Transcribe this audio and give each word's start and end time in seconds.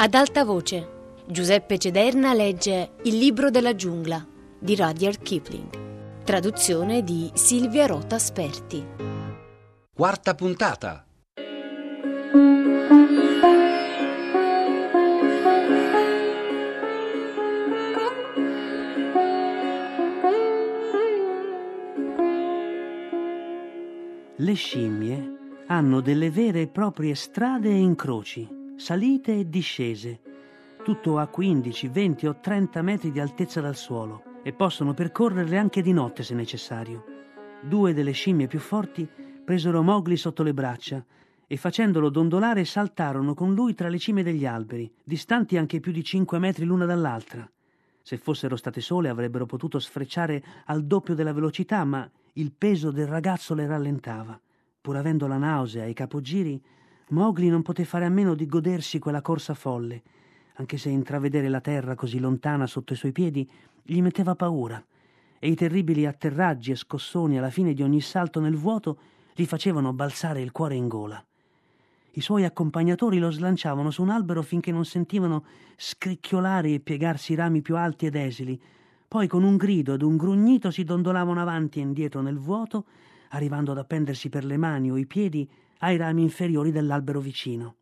Ad 0.00 0.14
alta 0.14 0.44
voce, 0.44 1.16
Giuseppe 1.26 1.76
Cederna 1.76 2.32
legge 2.32 2.92
Il 3.02 3.18
libro 3.18 3.50
della 3.50 3.74
giungla 3.74 4.24
di 4.56 4.76
Rudyard 4.76 5.20
Kipling. 5.20 6.22
Traduzione 6.22 7.02
di 7.02 7.28
Silvia 7.34 7.84
Rota 7.86 8.16
Sperti. 8.16 8.86
Quarta 9.92 10.36
puntata. 10.36 11.04
Le 24.36 24.54
scimmie 24.54 25.64
hanno 25.66 26.00
delle 26.00 26.30
vere 26.30 26.60
e 26.60 26.68
proprie 26.68 27.16
strade 27.16 27.68
e 27.68 27.78
incroci 27.78 28.57
salite 28.78 29.36
e 29.36 29.48
discese, 29.48 30.20
tutto 30.84 31.18
a 31.18 31.26
15, 31.26 31.88
20 31.88 32.26
o 32.28 32.38
30 32.40 32.80
metri 32.80 33.10
di 33.10 33.18
altezza 33.18 33.60
dal 33.60 33.74
suolo 33.74 34.22
e 34.44 34.52
possono 34.52 34.94
percorrerle 34.94 35.58
anche 35.58 35.82
di 35.82 35.92
notte 35.92 36.22
se 36.22 36.32
necessario. 36.32 37.04
Due 37.60 37.92
delle 37.92 38.12
scimmie 38.12 38.46
più 38.46 38.60
forti 38.60 39.06
presero 39.44 39.82
Mowgli 39.82 40.16
sotto 40.16 40.44
le 40.44 40.54
braccia 40.54 41.04
e 41.48 41.56
facendolo 41.56 42.08
dondolare 42.08 42.64
saltarono 42.64 43.34
con 43.34 43.52
lui 43.52 43.74
tra 43.74 43.88
le 43.88 43.98
cime 43.98 44.22
degli 44.22 44.46
alberi, 44.46 44.90
distanti 45.02 45.56
anche 45.56 45.80
più 45.80 45.90
di 45.90 46.04
5 46.04 46.38
metri 46.38 46.64
l'una 46.64 46.86
dall'altra. 46.86 47.50
Se 48.00 48.16
fossero 48.16 48.54
state 48.54 48.80
sole 48.80 49.08
avrebbero 49.08 49.44
potuto 49.44 49.80
sfrecciare 49.80 50.42
al 50.66 50.84
doppio 50.84 51.16
della 51.16 51.32
velocità, 51.32 51.84
ma 51.84 52.08
il 52.34 52.52
peso 52.56 52.92
del 52.92 53.08
ragazzo 53.08 53.54
le 53.54 53.66
rallentava. 53.66 54.40
Pur 54.80 54.96
avendo 54.96 55.26
la 55.26 55.36
nausea 55.36 55.84
e 55.84 55.90
i 55.90 55.94
capogiri, 55.94 56.62
Mowgli 57.10 57.48
non 57.48 57.62
poté 57.62 57.84
fare 57.84 58.04
a 58.04 58.10
meno 58.10 58.34
di 58.34 58.46
godersi 58.46 58.98
quella 58.98 59.22
corsa 59.22 59.54
folle, 59.54 60.02
anche 60.54 60.76
se 60.76 60.90
intravedere 60.90 61.48
la 61.48 61.60
terra 61.60 61.94
così 61.94 62.18
lontana 62.18 62.66
sotto 62.66 62.92
i 62.92 62.96
suoi 62.96 63.12
piedi 63.12 63.48
gli 63.82 64.02
metteva 64.02 64.34
paura, 64.34 64.82
e 65.38 65.48
i 65.48 65.54
terribili 65.54 66.04
atterraggi 66.04 66.72
e 66.72 66.76
scossoni 66.76 67.38
alla 67.38 67.50
fine 67.50 67.72
di 67.72 67.82
ogni 67.82 68.00
salto 68.00 68.40
nel 68.40 68.56
vuoto 68.56 68.98
gli 69.34 69.46
facevano 69.46 69.92
balzare 69.92 70.42
il 70.42 70.52
cuore 70.52 70.74
in 70.74 70.88
gola. 70.88 71.24
I 72.12 72.20
suoi 72.20 72.44
accompagnatori 72.44 73.18
lo 73.18 73.30
slanciavano 73.30 73.90
su 73.90 74.02
un 74.02 74.10
albero 74.10 74.42
finché 74.42 74.72
non 74.72 74.84
sentivano 74.84 75.44
scricchiolare 75.76 76.72
e 76.72 76.80
piegarsi 76.80 77.32
i 77.32 77.36
rami 77.36 77.62
più 77.62 77.76
alti 77.76 78.06
ed 78.06 78.16
esili, 78.16 78.60
poi 79.06 79.28
con 79.28 79.44
un 79.44 79.56
grido 79.56 79.94
ed 79.94 80.02
un 80.02 80.16
grugnito 80.16 80.70
si 80.70 80.84
dondolavano 80.84 81.40
avanti 81.40 81.78
e 81.78 81.82
indietro 81.82 82.20
nel 82.20 82.38
vuoto, 82.38 82.84
arrivando 83.30 83.72
ad 83.72 83.78
appendersi 83.78 84.28
per 84.28 84.44
le 84.44 84.56
mani 84.56 84.90
o 84.90 84.96
i 84.96 85.06
piedi 85.06 85.48
ai 85.78 85.96
rami 85.96 86.22
inferiori 86.22 86.72
dell'albero 86.72 87.20
vicino. 87.20 87.76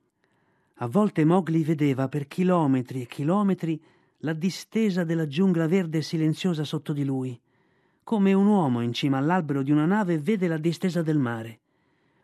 A 0.77 0.87
volte 0.87 1.25
Mowgli 1.25 1.65
vedeva 1.65 2.09
per 2.09 2.27
chilometri 2.27 3.03
e 3.03 3.07
chilometri 3.07 3.81
la 4.19 4.33
distesa 4.33 5.05
della 5.05 5.27
giungla 5.27 5.67
verde 5.67 5.99
e 5.99 6.03
silenziosa 6.03 6.65
sotto 6.65 6.93
di 6.93 7.05
lui, 7.05 7.39
come 8.03 8.33
un 8.33 8.47
uomo 8.47 8.83
in 8.83 8.93
cima 8.93 9.19
all'albero 9.19 9.63
di 9.63 9.71
una 9.71 9.85
nave 9.87 10.19
vede 10.19 10.49
la 10.49 10.59
distesa 10.59 11.03
del 11.03 11.19
mare. 11.19 11.61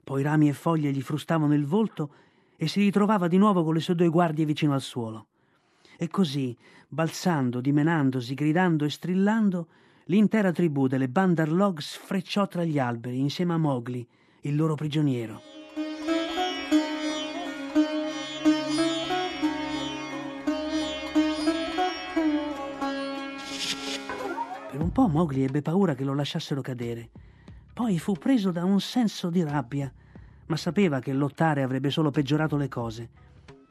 Poi 0.04 0.22
rami 0.22 0.48
e 0.48 0.52
foglie 0.52 0.92
gli 0.92 1.00
frustavano 1.00 1.54
il 1.54 1.64
volto 1.64 2.14
e 2.56 2.68
si 2.68 2.80
ritrovava 2.80 3.26
di 3.26 3.38
nuovo 3.38 3.64
con 3.64 3.74
le 3.74 3.80
sue 3.80 3.94
due 3.94 4.08
guardie 4.08 4.44
vicino 4.44 4.74
al 4.74 4.80
suolo. 4.80 5.26
E 5.96 6.08
così, 6.08 6.56
balzando, 6.88 7.60
dimenandosi, 7.60 8.34
gridando 8.34 8.84
e 8.84 8.90
strillando, 8.90 9.66
l'intera 10.12 10.52
tribù 10.52 10.88
delle 10.88 11.08
Bandar 11.08 11.50
Log 11.50 11.80
sfrecciò 11.80 12.46
tra 12.46 12.64
gli 12.64 12.78
alberi 12.78 13.18
insieme 13.18 13.54
a 13.54 13.56
Mowgli, 13.56 14.06
il 14.42 14.54
loro 14.54 14.74
prigioniero. 14.74 15.40
Per 24.70 24.80
un 24.82 24.92
po' 24.92 25.08
Mowgli 25.08 25.44
ebbe 25.44 25.62
paura 25.62 25.94
che 25.94 26.04
lo 26.04 26.14
lasciassero 26.14 26.60
cadere. 26.60 27.08
Poi 27.72 27.98
fu 27.98 28.12
preso 28.12 28.50
da 28.50 28.66
un 28.66 28.82
senso 28.82 29.30
di 29.30 29.42
rabbia, 29.42 29.90
ma 30.44 30.56
sapeva 30.56 31.00
che 31.00 31.14
lottare 31.14 31.62
avrebbe 31.62 31.88
solo 31.88 32.10
peggiorato 32.10 32.58
le 32.58 32.68
cose. 32.68 33.08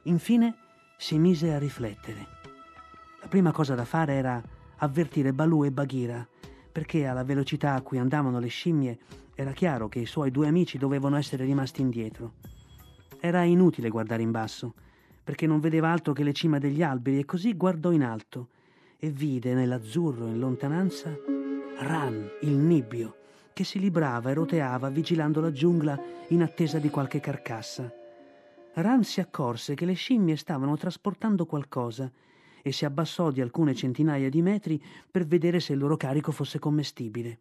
Infine 0.05 0.55
si 0.97 1.19
mise 1.19 1.53
a 1.53 1.59
riflettere. 1.59 2.25
La 3.21 3.27
prima 3.27 3.51
cosa 3.51 3.75
da 3.75 3.85
fare 3.85 4.13
era 4.13 4.41
avvertire 4.83 5.33
Balù 5.33 5.63
e 5.63 5.71
Bagheera, 5.71 6.27
perché 6.71 7.05
alla 7.05 7.23
velocità 7.23 7.73
a 7.73 7.81
cui 7.81 7.97
andavano 7.97 8.39
le 8.39 8.47
scimmie 8.47 8.97
era 9.35 9.51
chiaro 9.51 9.89
che 9.89 9.99
i 9.99 10.05
suoi 10.05 10.31
due 10.31 10.47
amici 10.47 10.77
dovevano 10.77 11.17
essere 11.17 11.43
rimasti 11.45 11.81
indietro. 11.81 12.33
Era 13.19 13.43
inutile 13.43 13.89
guardare 13.89 14.21
in 14.21 14.31
basso, 14.31 14.73
perché 15.23 15.45
non 15.45 15.59
vedeva 15.59 15.91
altro 15.91 16.13
che 16.13 16.23
le 16.23 16.33
cime 16.33 16.59
degli 16.59 16.81
alberi 16.81 17.19
e 17.19 17.25
così 17.25 17.55
guardò 17.55 17.91
in 17.91 18.03
alto 18.03 18.49
e 18.97 19.09
vide 19.09 19.53
nell'azzurro 19.53 20.27
in 20.27 20.39
lontananza 20.39 21.15
Ran, 21.79 22.29
il 22.41 22.55
nibbio, 22.55 23.15
che 23.53 23.63
si 23.63 23.79
librava 23.79 24.29
e 24.29 24.33
roteava 24.33 24.89
vigilando 24.89 25.41
la 25.41 25.51
giungla 25.51 25.99
in 26.27 26.41
attesa 26.41 26.77
di 26.77 26.89
qualche 26.89 27.19
carcassa. 27.19 27.91
Ran 28.73 29.03
si 29.03 29.19
accorse 29.19 29.73
che 29.73 29.85
le 29.85 29.93
scimmie 29.93 30.35
stavano 30.35 30.77
trasportando 30.77 31.45
qualcosa 31.45 32.11
e 32.61 32.71
si 32.71 32.85
abbassò 32.85 33.31
di 33.31 33.41
alcune 33.41 33.73
centinaia 33.73 34.29
di 34.29 34.41
metri 34.41 34.81
per 35.09 35.25
vedere 35.25 35.59
se 35.59 35.73
il 35.73 35.79
loro 35.79 35.97
carico 35.97 36.31
fosse 36.31 36.59
commestibile. 36.59 37.39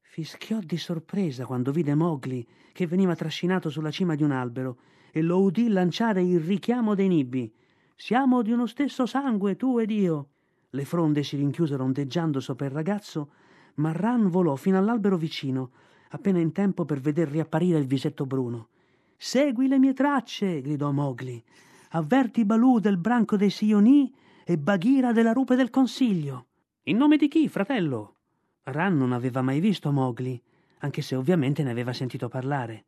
Fischiò 0.00 0.58
di 0.58 0.76
sorpresa 0.76 1.46
quando 1.46 1.70
vide 1.70 1.94
Mowgli 1.94 2.44
che 2.72 2.86
veniva 2.86 3.14
trascinato 3.14 3.70
sulla 3.70 3.90
cima 3.90 4.14
di 4.14 4.22
un 4.22 4.32
albero 4.32 4.78
e 5.12 5.22
lo 5.22 5.40
udì 5.40 5.68
lanciare 5.68 6.22
il 6.22 6.40
richiamo 6.40 6.94
dei 6.94 7.08
nibbi. 7.08 7.52
Siamo 7.94 8.42
di 8.42 8.50
uno 8.50 8.66
stesso 8.66 9.06
sangue, 9.06 9.56
tu 9.56 9.78
ed 9.78 9.90
io. 9.90 10.28
Le 10.70 10.84
fronde 10.84 11.22
si 11.22 11.36
rinchiusero 11.36 11.82
ondeggiando 11.82 12.40
sopra 12.40 12.66
il 12.66 12.72
ragazzo, 12.72 13.32
ma 13.74 13.92
Ran 13.92 14.28
volò 14.28 14.56
fino 14.56 14.78
all'albero 14.78 15.16
vicino, 15.16 15.70
appena 16.10 16.38
in 16.38 16.52
tempo 16.52 16.84
per 16.84 17.00
veder 17.00 17.28
riapparire 17.28 17.78
il 17.78 17.86
visetto 17.86 18.26
bruno. 18.26 18.68
Segui 19.16 19.68
le 19.68 19.78
mie 19.78 19.92
tracce, 19.92 20.60
gridò 20.60 20.90
Mowgli. 20.92 21.42
Avverti 21.92 22.44
Balù 22.44 22.78
del 22.78 22.98
branco 22.98 23.36
dei 23.36 23.50
Sioni 23.50 24.14
e 24.44 24.56
Bagheera 24.56 25.10
della 25.12 25.32
rupe 25.32 25.56
del 25.56 25.70
consiglio. 25.70 26.46
In 26.84 26.96
nome 26.96 27.16
di 27.16 27.26
chi, 27.26 27.48
fratello? 27.48 28.18
Ran 28.62 28.96
non 28.96 29.10
aveva 29.10 29.42
mai 29.42 29.58
visto 29.58 29.90
Mowgli, 29.90 30.40
anche 30.78 31.02
se 31.02 31.16
ovviamente 31.16 31.64
ne 31.64 31.70
aveva 31.70 31.92
sentito 31.92 32.28
parlare. 32.28 32.84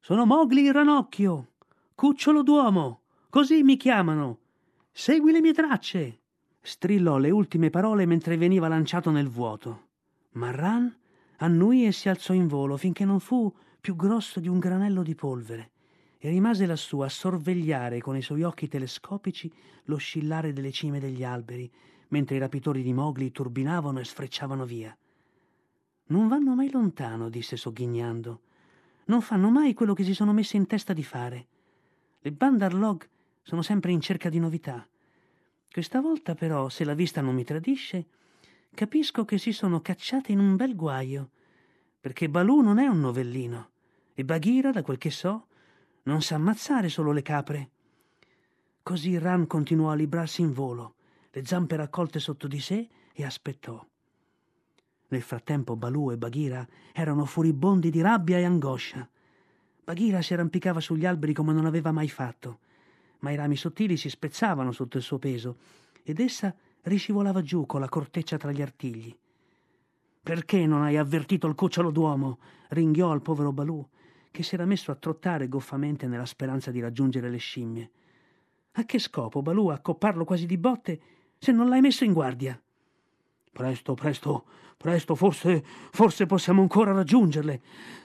Sono 0.00 0.24
Mowgli 0.24 0.60
il 0.60 0.72
ranocchio, 0.72 1.52
cucciolo 1.94 2.42
d'uomo, 2.42 3.00
così 3.28 3.62
mi 3.62 3.76
chiamano. 3.76 4.38
Segui 4.90 5.32
le 5.32 5.42
mie 5.42 5.52
tracce 5.52 6.20
strillò 6.62 7.18
le 7.18 7.30
ultime 7.30 7.68
parole 7.68 8.06
mentre 8.06 8.38
veniva 8.38 8.68
lanciato 8.68 9.10
nel 9.10 9.28
vuoto. 9.28 9.88
Ma 10.32 10.50
Ran 10.50 10.92
annui 11.36 11.84
e 11.84 11.92
si 11.92 12.08
alzò 12.08 12.32
in 12.32 12.46
volo 12.46 12.78
finché 12.78 13.04
non 13.04 13.20
fu 13.20 13.54
più 13.78 13.94
grosso 13.96 14.40
di 14.40 14.48
un 14.48 14.58
granello 14.58 15.02
di 15.02 15.14
polvere 15.14 15.72
e 16.18 16.28
rimase 16.28 16.66
lassù 16.66 17.00
a 17.00 17.08
sorvegliare 17.08 18.00
con 18.00 18.16
i 18.16 18.22
suoi 18.22 18.42
occhi 18.42 18.68
telescopici 18.68 19.52
l'oscillare 19.84 20.52
delle 20.52 20.72
cime 20.72 21.00
degli 21.00 21.24
alberi, 21.24 21.70
mentre 22.08 22.36
i 22.36 22.38
rapitori 22.38 22.82
di 22.82 22.92
Mowgli 22.92 23.30
turbinavano 23.32 23.98
e 23.98 24.04
sfrecciavano 24.04 24.64
via. 24.64 24.96
Non 26.06 26.28
vanno 26.28 26.54
mai 26.54 26.70
lontano, 26.70 27.28
disse 27.28 27.56
sogghignando. 27.56 28.40
Non 29.06 29.20
fanno 29.20 29.50
mai 29.50 29.74
quello 29.74 29.94
che 29.94 30.04
si 30.04 30.14
sono 30.14 30.32
messi 30.32 30.56
in 30.56 30.66
testa 30.66 30.92
di 30.92 31.02
fare. 31.02 31.46
Le 32.20 32.32
Bandar 32.32 32.74
Log 32.74 33.08
sono 33.42 33.62
sempre 33.62 33.92
in 33.92 34.00
cerca 34.00 34.28
di 34.28 34.38
novità. 34.38 34.86
Questa 35.70 36.00
volta 36.00 36.34
però, 36.34 36.68
se 36.68 36.84
la 36.84 36.94
vista 36.94 37.20
non 37.20 37.34
mi 37.34 37.44
tradisce, 37.44 38.06
capisco 38.72 39.24
che 39.24 39.38
si 39.38 39.52
sono 39.52 39.80
cacciate 39.80 40.32
in 40.32 40.38
un 40.38 40.56
bel 40.56 40.74
guaio, 40.74 41.30
perché 42.00 42.28
Balù 42.28 42.60
non 42.60 42.78
è 42.78 42.86
un 42.86 43.00
novellino 43.00 43.70
e 44.14 44.24
Bagheera, 44.24 44.70
da 44.70 44.82
quel 44.82 44.98
che 44.98 45.10
so, 45.10 45.48
non 46.06 46.22
sa 46.22 46.34
ammazzare 46.34 46.88
solo 46.88 47.12
le 47.12 47.22
capre. 47.22 47.70
Così 48.82 49.16
Ran 49.18 49.46
continuò 49.46 49.90
a 49.90 49.94
librarsi 49.94 50.40
in 50.40 50.52
volo, 50.52 50.94
le 51.30 51.44
zampe 51.44 51.76
raccolte 51.76 52.18
sotto 52.18 52.48
di 52.48 52.60
sé, 52.60 52.88
e 53.12 53.24
aspettò. 53.24 53.84
Nel 55.08 55.22
frattempo 55.22 55.76
Balù 55.76 56.10
e 56.10 56.16
Bagheera 56.16 56.66
erano 56.92 57.24
furibondi 57.24 57.90
di 57.90 58.00
rabbia 58.00 58.38
e 58.38 58.44
angoscia. 58.44 59.08
Bagheera 59.84 60.20
si 60.20 60.34
arrampicava 60.34 60.80
sugli 60.80 61.06
alberi 61.06 61.32
come 61.32 61.52
non 61.52 61.64
aveva 61.64 61.92
mai 61.92 62.08
fatto 62.08 62.58
ma 63.20 63.30
i 63.30 63.36
rami 63.36 63.56
sottili 63.56 63.96
si 63.96 64.08
spezzavano 64.08 64.72
sotto 64.72 64.96
il 64.96 65.02
suo 65.02 65.18
peso 65.18 65.56
ed 66.02 66.20
essa 66.20 66.54
riscivolava 66.82 67.42
giù 67.42 67.66
con 67.66 67.80
la 67.80 67.88
corteccia 67.88 68.36
tra 68.36 68.52
gli 68.52 68.62
artigli. 68.62 69.14
Perché 70.22 70.66
non 70.66 70.82
hai 70.82 70.96
avvertito 70.96 71.46
il 71.46 71.54
cucciolo 71.54 71.90
d'uomo? 71.90 72.38
ringhiò 72.68 73.10
al 73.10 73.22
povero 73.22 73.52
Balù, 73.52 73.84
che 74.36 74.42
si 74.42 74.54
era 74.54 74.66
messo 74.66 74.90
a 74.90 74.96
trottare 74.96 75.48
goffamente 75.48 76.06
nella 76.06 76.26
speranza 76.26 76.70
di 76.70 76.80
raggiungere 76.80 77.30
le 77.30 77.38
scimmie. 77.38 77.90
A 78.72 78.84
che 78.84 78.98
scopo, 78.98 79.40
Balù, 79.40 79.68
accopparlo 79.68 80.26
quasi 80.26 80.44
di 80.44 80.58
botte 80.58 81.00
se 81.38 81.52
non 81.52 81.70
l'hai 81.70 81.80
messo 81.80 82.04
in 82.04 82.12
guardia? 82.12 82.60
Presto, 83.50 83.94
presto, 83.94 84.44
presto, 84.76 85.14
forse, 85.14 85.64
forse 85.90 86.26
possiamo 86.26 86.60
ancora 86.60 86.92
raggiungerle, 86.92 87.62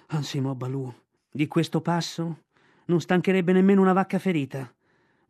ansimò 0.07 0.53
Balù. 0.55 0.89
Di 1.29 1.47
questo 1.47 1.81
passo 1.81 2.43
non 2.85 3.01
stancherebbe 3.01 3.51
nemmeno 3.51 3.81
una 3.81 3.91
vacca 3.91 4.17
ferita 4.17 4.73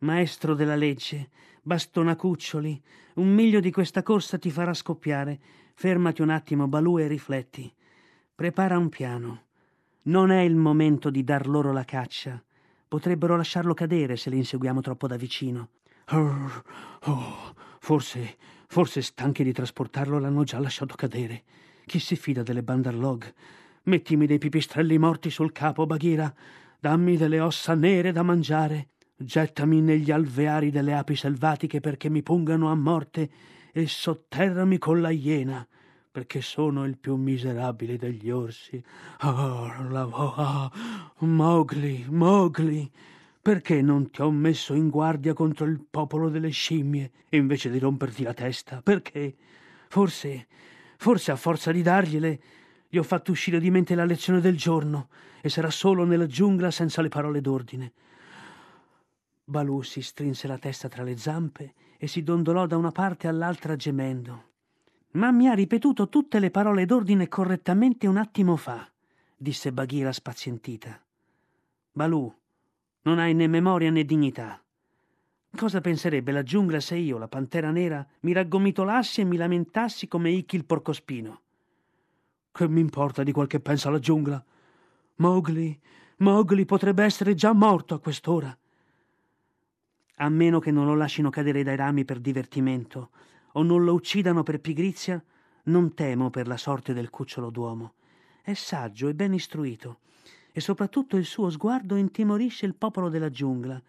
Maestro 0.02 0.54
della 0.54 0.76
legge, 0.76 1.30
bastonacuccioli, 1.62 2.80
un 3.14 3.34
miglio 3.34 3.58
di 3.58 3.72
questa 3.72 4.04
corsa 4.04 4.38
ti 4.38 4.50
farà 4.50 4.72
scoppiare. 4.72 5.40
Fermati 5.74 6.22
un 6.22 6.30
attimo, 6.30 6.68
Balù, 6.68 6.98
e 6.98 7.08
rifletti. 7.08 7.72
Prepara 8.34 8.78
un 8.78 8.88
piano. 8.88 9.42
Non 10.04 10.32
è 10.32 10.40
il 10.40 10.56
momento 10.56 11.10
di 11.10 11.22
dar 11.22 11.46
loro 11.46 11.70
la 11.70 11.84
caccia. 11.84 12.42
Potrebbero 12.88 13.36
lasciarlo 13.36 13.72
cadere 13.72 14.16
se 14.16 14.30
li 14.30 14.36
inseguiamo 14.36 14.80
troppo 14.80 15.06
da 15.06 15.16
vicino. 15.16 15.68
Oh, 16.10 17.54
forse, 17.78 18.36
forse 18.66 19.00
stanchi 19.00 19.44
di 19.44 19.52
trasportarlo 19.52 20.18
l'hanno 20.18 20.42
già 20.42 20.58
lasciato 20.58 20.96
cadere. 20.96 21.44
Chi 21.86 22.00
si 22.00 22.16
fida 22.16 22.42
delle 22.42 22.64
bandarlog? 22.64 23.32
Mettimi 23.84 24.26
dei 24.26 24.38
pipistrelli 24.38 24.98
morti 24.98 25.30
sul 25.30 25.52
capo, 25.52 25.86
Baghira. 25.86 26.34
Dammi 26.80 27.16
delle 27.16 27.38
ossa 27.38 27.74
nere 27.74 28.10
da 28.10 28.24
mangiare. 28.24 28.88
Gettami 29.16 29.80
negli 29.80 30.10
alveari 30.10 30.70
delle 30.70 30.94
api 30.94 31.14
selvatiche 31.14 31.78
perché 31.78 32.10
mi 32.10 32.24
pungano 32.24 32.72
a 32.72 32.74
morte 32.74 33.30
e 33.72 33.86
sotterrami 33.86 34.78
con 34.78 35.00
la 35.00 35.10
iena 35.10 35.64
perché 36.12 36.42
sono 36.42 36.84
il 36.84 36.98
più 36.98 37.16
miserabile 37.16 37.96
degli 37.96 38.30
orsi. 38.30 38.82
Oh, 39.22 39.88
la, 39.88 40.06
oh, 40.06 40.34
oh, 40.36 41.26
Mowgli, 41.26 42.04
Mowgli, 42.06 42.88
perché 43.40 43.80
non 43.80 44.10
ti 44.10 44.20
ho 44.20 44.30
messo 44.30 44.74
in 44.74 44.90
guardia 44.90 45.32
contro 45.32 45.64
il 45.64 45.82
popolo 45.90 46.28
delle 46.28 46.50
scimmie 46.50 47.10
invece 47.30 47.70
di 47.70 47.78
romperti 47.78 48.22
la 48.24 48.34
testa? 48.34 48.82
Perché? 48.82 49.34
Forse, 49.88 50.48
forse 50.98 51.32
a 51.32 51.36
forza 51.36 51.72
di 51.72 51.80
dargliele, 51.80 52.40
gli 52.90 52.98
ho 52.98 53.02
fatto 53.02 53.30
uscire 53.30 53.58
di 53.58 53.70
mente 53.70 53.94
la 53.94 54.04
lezione 54.04 54.42
del 54.42 54.58
giorno 54.58 55.08
e 55.40 55.48
sarà 55.48 55.70
solo 55.70 56.04
nella 56.04 56.26
giungla 56.26 56.70
senza 56.70 57.00
le 57.00 57.08
parole 57.08 57.40
d'ordine. 57.40 57.92
Balù 59.44 59.80
si 59.80 60.02
strinse 60.02 60.46
la 60.46 60.58
testa 60.58 60.88
tra 60.88 61.02
le 61.02 61.16
zampe 61.16 61.72
e 61.96 62.06
si 62.06 62.22
dondolò 62.22 62.66
da 62.66 62.76
una 62.76 62.92
parte 62.92 63.28
all'altra 63.28 63.76
gemendo. 63.76 64.50
Ma 65.12 65.30
mi 65.30 65.48
ha 65.48 65.54
ripetuto 65.54 66.08
tutte 66.08 66.38
le 66.38 66.50
parole 66.50 66.86
d'ordine 66.86 67.28
correttamente 67.28 68.06
un 68.06 68.16
attimo 68.16 68.56
fa, 68.56 68.90
disse 69.36 69.72
Baghira 69.72 70.12
spazientita. 70.12 71.00
Balù, 71.92 72.32
non 73.02 73.18
hai 73.18 73.34
né 73.34 73.46
memoria 73.46 73.90
né 73.90 74.04
dignità. 74.04 74.62
Cosa 75.54 75.80
penserebbe 75.82 76.32
la 76.32 76.42
giungla 76.42 76.80
se 76.80 76.96
io, 76.96 77.18
la 77.18 77.28
pantera 77.28 77.70
nera, 77.70 78.06
mi 78.20 78.32
raggomitolassi 78.32 79.20
e 79.20 79.24
mi 79.24 79.36
lamentassi 79.36 80.08
come 80.08 80.30
Ikki 80.30 80.56
il 80.56 80.64
porcospino? 80.64 81.40
Che 82.50 82.68
mi 82.68 82.80
importa 82.80 83.22
di 83.22 83.32
quel 83.32 83.46
che 83.46 83.60
pensa 83.60 83.90
la 83.90 83.98
giungla? 83.98 84.42
Mowgli, 85.16 85.78
Mowgli 86.18 86.64
potrebbe 86.64 87.04
essere 87.04 87.34
già 87.34 87.52
morto 87.52 87.94
a 87.94 88.00
quest'ora 88.00 88.56
a 90.22 90.28
meno 90.28 90.60
che 90.60 90.70
non 90.70 90.86
lo 90.86 90.94
lascino 90.94 91.30
cadere 91.30 91.62
dai 91.62 91.76
rami 91.76 92.04
per 92.04 92.20
divertimento 92.20 93.10
o 93.52 93.62
non 93.62 93.84
lo 93.84 93.92
uccidano 93.94 94.42
per 94.42 94.60
pigrizia, 94.60 95.22
non 95.64 95.94
temo 95.94 96.30
per 96.30 96.46
la 96.46 96.56
sorte 96.56 96.92
del 96.92 97.10
cucciolo 97.10 97.50
d'uomo. 97.50 97.94
È 98.42 98.54
saggio 98.54 99.08
e 99.08 99.14
ben 99.14 99.34
istruito, 99.34 100.00
e 100.50 100.60
soprattutto 100.60 101.16
il 101.16 101.24
suo 101.24 101.50
sguardo 101.50 101.96
intimorisce 101.96 102.66
il 102.66 102.74
popolo 102.74 103.08
della 103.08 103.30
giungla. 103.30 103.80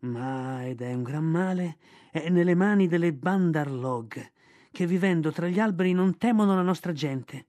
Ma, 0.00 0.64
ed 0.66 0.80
è 0.80 0.92
un 0.94 1.02
gran 1.02 1.24
male, 1.24 1.76
è 2.10 2.28
nelle 2.28 2.54
mani 2.54 2.88
delle 2.88 3.12
Bandarlog, 3.12 4.30
che 4.70 4.86
vivendo 4.86 5.30
tra 5.30 5.46
gli 5.48 5.60
alberi 5.60 5.92
non 5.92 6.16
temono 6.16 6.54
la 6.54 6.62
nostra 6.62 6.92
gente. 6.92 7.46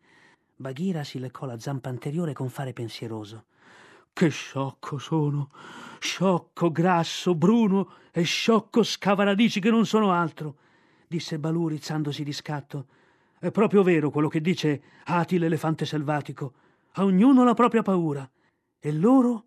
Baghira 0.55 1.03
si 1.03 1.19
leccò 1.19 1.45
la 1.45 1.59
zampa 1.59 1.89
anteriore 1.89 2.33
con 2.33 2.49
fare 2.49 2.73
pensieroso. 2.73 3.45
Che 4.11 4.29
sciocco 4.29 4.99
sono! 4.99 5.49
Sciocco, 5.99 6.71
grasso, 6.71 7.33
bruno 7.33 7.93
e 8.11 8.23
sciocco 8.23 8.83
scavaradici 8.83 9.59
che 9.59 9.71
non 9.71 9.85
sono 9.85 10.11
altro, 10.11 10.57
disse 11.13 11.37
Balù 11.37 11.67
rizzandosi 11.67 12.23
di 12.23 12.33
scatto. 12.33 12.87
È 13.37 13.51
proprio 13.51 13.83
vero 13.83 14.09
quello 14.09 14.27
che 14.27 14.41
dice 14.41 14.81
Ati 15.03 15.37
l'elefante 15.37 15.85
selvatico. 15.85 16.53
A 16.93 17.03
ognuno 17.03 17.43
la 17.43 17.53
propria 17.53 17.83
paura. 17.83 18.27
E 18.79 18.91
loro, 18.91 19.45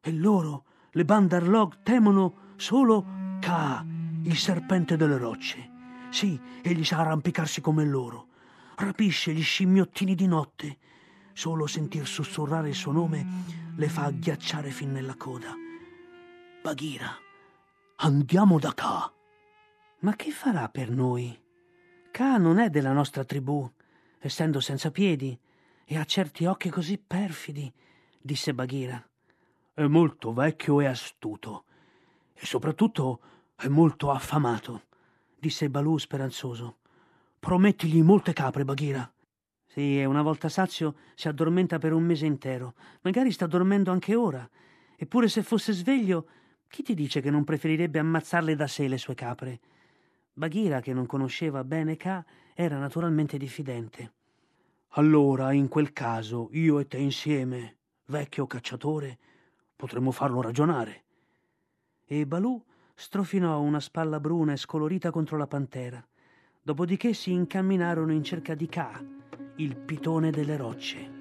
e 0.00 0.12
loro, 0.12 0.64
le 0.92 1.04
Bandarlog 1.04 1.82
temono 1.82 2.52
solo 2.56 3.04
Ka, 3.40 3.84
il 4.22 4.36
serpente 4.36 4.96
delle 4.96 5.18
rocce. 5.18 5.68
Sì, 6.10 6.38
egli 6.62 6.84
sa 6.84 6.98
arrampicarsi 6.98 7.60
come 7.60 7.84
loro. 7.84 8.28
Rapisce 8.76 9.32
gli 9.32 9.42
scimmiottini 9.42 10.14
di 10.14 10.26
notte 10.26 10.78
Solo 11.32 11.66
sentir 11.66 12.06
sussurrare 12.06 12.68
il 12.68 12.74
suo 12.74 12.92
nome 12.92 13.26
le 13.76 13.88
fa 13.88 14.04
agghiacciare 14.04 14.70
fin 14.70 14.92
nella 14.92 15.14
coda. 15.14 15.54
Baghira, 16.62 17.10
andiamo 17.96 18.58
da 18.58 18.74
Ka. 18.74 19.10
Ma 20.00 20.16
che 20.16 20.30
farà 20.30 20.68
per 20.70 20.90
noi? 20.90 21.38
Ka 22.10 22.38
non 22.38 22.58
è 22.58 22.70
della 22.70 22.92
nostra 22.92 23.22
tribù, 23.22 23.70
essendo 24.18 24.58
senza 24.58 24.90
piedi, 24.90 25.38
e 25.84 25.98
ha 25.98 26.04
certi 26.04 26.46
occhi 26.46 26.70
così 26.70 26.96
perfidi, 26.96 27.70
disse 28.18 28.54
Baghira. 28.54 29.06
È 29.74 29.84
molto 29.84 30.32
vecchio 30.32 30.80
e 30.80 30.86
astuto, 30.86 31.64
e 32.32 32.46
soprattutto 32.46 33.20
è 33.56 33.68
molto 33.68 34.10
affamato, 34.10 34.84
disse 35.38 35.68
Balù 35.68 35.98
speranzoso. 35.98 36.78
Promettigli 37.38 38.02
molte 38.02 38.32
capre, 38.32 38.64
Baghira. 38.64 39.10
Sì, 39.66 40.00
e 40.00 40.06
una 40.06 40.22
volta 40.22 40.48
sazio 40.48 40.94
si 41.14 41.28
addormenta 41.28 41.78
per 41.78 41.92
un 41.92 42.04
mese 42.04 42.24
intero. 42.24 42.74
Magari 43.02 43.32
sta 43.32 43.46
dormendo 43.46 43.90
anche 43.90 44.14
ora. 44.14 44.48
Eppure 44.96 45.28
se 45.28 45.42
fosse 45.42 45.74
sveglio, 45.74 46.26
chi 46.68 46.82
ti 46.82 46.94
dice 46.94 47.20
che 47.20 47.30
non 47.30 47.44
preferirebbe 47.44 47.98
ammazzarle 47.98 48.56
da 48.56 48.66
sé 48.66 48.88
le 48.88 48.96
sue 48.96 49.14
capre? 49.14 49.60
Baghira, 50.40 50.80
che 50.80 50.94
non 50.94 51.04
conosceva 51.04 51.64
bene 51.64 51.98
Ka, 51.98 52.24
era 52.54 52.78
naturalmente 52.78 53.36
diffidente. 53.36 54.12
Allora, 54.94 55.52
in 55.52 55.68
quel 55.68 55.92
caso, 55.92 56.48
io 56.52 56.78
e 56.78 56.86
te 56.86 56.96
insieme, 56.96 57.76
vecchio 58.06 58.46
cacciatore, 58.46 59.18
potremmo 59.76 60.12
farlo 60.12 60.40
ragionare. 60.40 61.04
E 62.06 62.26
Balù 62.26 62.58
strofinò 62.94 63.60
una 63.60 63.80
spalla 63.80 64.18
bruna 64.18 64.52
e 64.52 64.56
scolorita 64.56 65.10
contro 65.10 65.36
la 65.36 65.46
pantera. 65.46 66.02
Dopodiché 66.62 67.12
si 67.12 67.32
incamminarono 67.32 68.12
in 68.12 68.24
cerca 68.24 68.54
di 68.54 68.66
Ka, 68.66 68.98
il 69.56 69.76
pitone 69.76 70.30
delle 70.30 70.56
rocce. 70.56 71.19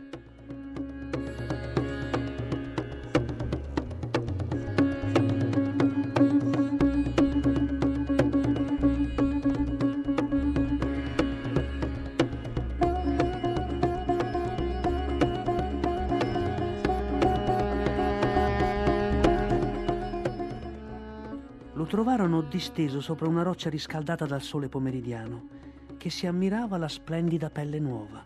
Trovarono 22.19 22.42
disteso 22.49 22.99
sopra 22.99 23.30
una 23.30 23.44
roccia 23.44 23.69
riscaldata 23.69 24.26
dal 24.26 24.42
sole 24.42 24.68
pomeridiano 24.68 25.47
che 25.95 26.09
si 26.09 26.28
ammirava 26.28 26.76
la 26.76 26.90
splendida 26.90 27.49
pelle 27.49 27.80
nuova. 27.80 28.21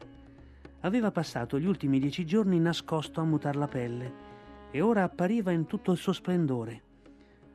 Aveva 0.80 1.12
passato 1.12 1.60
gli 1.60 1.68
ultimi 1.68 2.00
dieci 2.00 2.26
giorni 2.26 2.58
nascosto 2.60 3.22
a 3.22 3.24
mutar 3.24 3.56
la 3.56 3.68
pelle 3.68 4.14
e 4.72 4.82
ora 4.82 5.04
appariva 5.04 5.52
in 5.52 5.68
tutto 5.68 5.92
il 5.92 6.00
suo 6.00 6.12
splendore. 6.12 6.82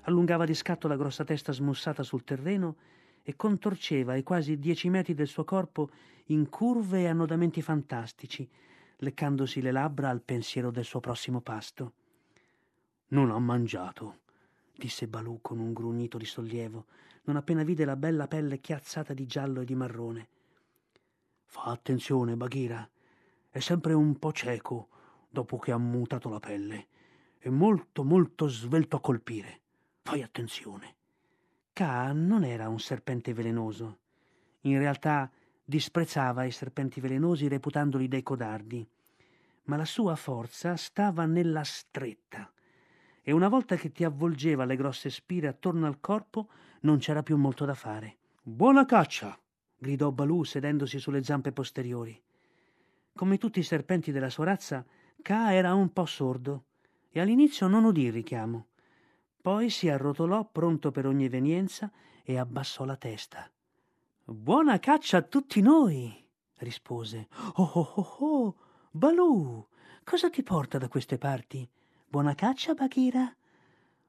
Allungava 0.03 0.45
di 0.45 0.55
scatto 0.55 0.87
la 0.87 0.97
grossa 0.97 1.25
testa 1.25 1.51
smussata 1.51 2.05
sul 2.05 2.23
terreno 2.23 2.77
e 3.25 3.35
contorceva 3.35 4.15
i 4.15 4.23
quasi 4.23 4.61
dieci 4.61 4.89
metri 4.91 5.15
del 5.15 5.27
suo 5.27 5.43
corpo 5.43 5.91
in 6.27 6.49
curve 6.49 7.01
e 7.01 7.09
annodamenti 7.09 7.63
fantastici, 7.63 8.49
leccandosi 8.99 9.61
le 9.61 9.73
labbra 9.73 10.09
al 10.09 10.23
pensiero 10.23 10.71
del 10.71 10.85
suo 10.85 11.01
prossimo 11.01 11.41
pasto. 11.41 11.95
Non 13.09 13.33
ha 13.33 13.39
mangiato, 13.41 14.19
disse 14.79 15.09
Balù 15.09 15.41
con 15.43 15.59
un 15.59 15.73
grugnito 15.73 16.19
di 16.19 16.25
sollievo, 16.25 16.87
non 17.25 17.35
appena 17.35 17.65
vide 17.65 17.85
la 17.85 17.97
bella 17.97 18.29
pelle 18.29 18.61
chiazzata 18.61 19.13
di 19.13 19.27
giallo 19.27 19.61
e 19.61 19.65
di 19.65 19.75
marrone. 19.75 20.29
Fa 21.47 21.65
attenzione, 21.65 22.37
Baghira. 22.37 22.89
È 23.51 23.59
sempre 23.59 23.93
un 23.93 24.19
po' 24.21 24.33
cieco 24.33 24.89
dopo 25.29 25.59
che 25.59 25.73
ha 25.73 25.79
mutato 25.79 26.29
la 26.29 26.39
pelle. 26.39 26.87
È 27.39 27.49
molto, 27.49 28.05
molto 28.05 28.47
svelto 28.47 28.97
a 28.97 29.01
colpire. 29.01 29.61
Fai 30.03 30.23
attenzione. 30.23 30.95
Ka 31.73 32.13
non 32.13 32.45
era 32.45 32.69
un 32.69 32.79
serpente 32.79 33.35
velenoso. 33.35 33.99
In 34.61 34.79
realtà 34.79 35.29
disprezzava 35.65 36.45
i 36.45 36.53
serpenti 36.53 37.01
velenosi 37.01 37.49
reputandoli 37.49 38.07
dei 38.07 38.23
codardi. 38.23 38.89
Ma 39.65 39.77
la 39.77 39.85
sua 39.85 40.15
forza 40.15 40.77
stava 40.77 41.27
nella 41.27 41.65
stretta 41.65 42.53
e 43.29 43.33
una 43.33 43.49
volta 43.49 43.77
che 43.77 43.93
ti 43.93 44.05
avvolgeva 44.05 44.65
le 44.65 44.75
grosse 44.75 45.11
spire 45.11 45.49
attorno 45.49 45.87
al 45.87 46.01
corpo 46.01 46.49
non 46.81 46.97
c'era 46.97 47.23
più 47.23 47.37
molto 47.37 47.67
da 47.67 47.75
fare. 47.75 48.17
Buona 48.43 48.87
caccia! 48.87 49.39
gridò 49.77 50.11
Balù 50.11 50.45
sedendosi 50.45 50.99
sulle 50.99 51.23
zampe 51.23 51.53
posteriori. 51.53 52.19
Come 53.15 53.37
tutti 53.37 53.59
i 53.59 53.65
serpenti 53.65 54.13
della 54.13 54.31
sua 54.31 54.47
razza, 54.47 54.83
Ka 55.21 55.53
era 55.53 55.75
un 55.75 55.93
po' 55.93 56.07
sordo 56.07 56.65
e 57.11 57.21
all'inizio 57.21 57.67
non 57.67 57.85
udì 57.85 58.05
il 58.05 58.13
richiamo. 58.13 58.69
Poi 59.43 59.69
si 59.69 59.91
arrotolò 59.91 60.49
pronto 60.51 60.91
per 60.91 61.05
ogni 61.05 61.27
evenienza 61.27 61.93
e 62.25 62.39
abbassò 62.39 62.87
la 62.87 62.97
testa. 62.97 63.47
Buona 64.25 64.79
caccia 64.79 65.19
a 65.19 65.23
tutti 65.23 65.61
noi, 65.61 66.27
rispose. 66.61 67.29
Oh 67.57 67.71
oh 67.75 67.93
oh 67.95 68.17
oh, 68.21 68.57
Balù, 68.91 69.69
cosa 70.03 70.31
ti 70.31 70.43
porta 70.43 70.79
da 70.79 70.89
queste 70.89 71.19
parti? 71.19 71.69
Buona 72.11 72.35
caccia, 72.35 72.73
Bagheera? 72.73 73.31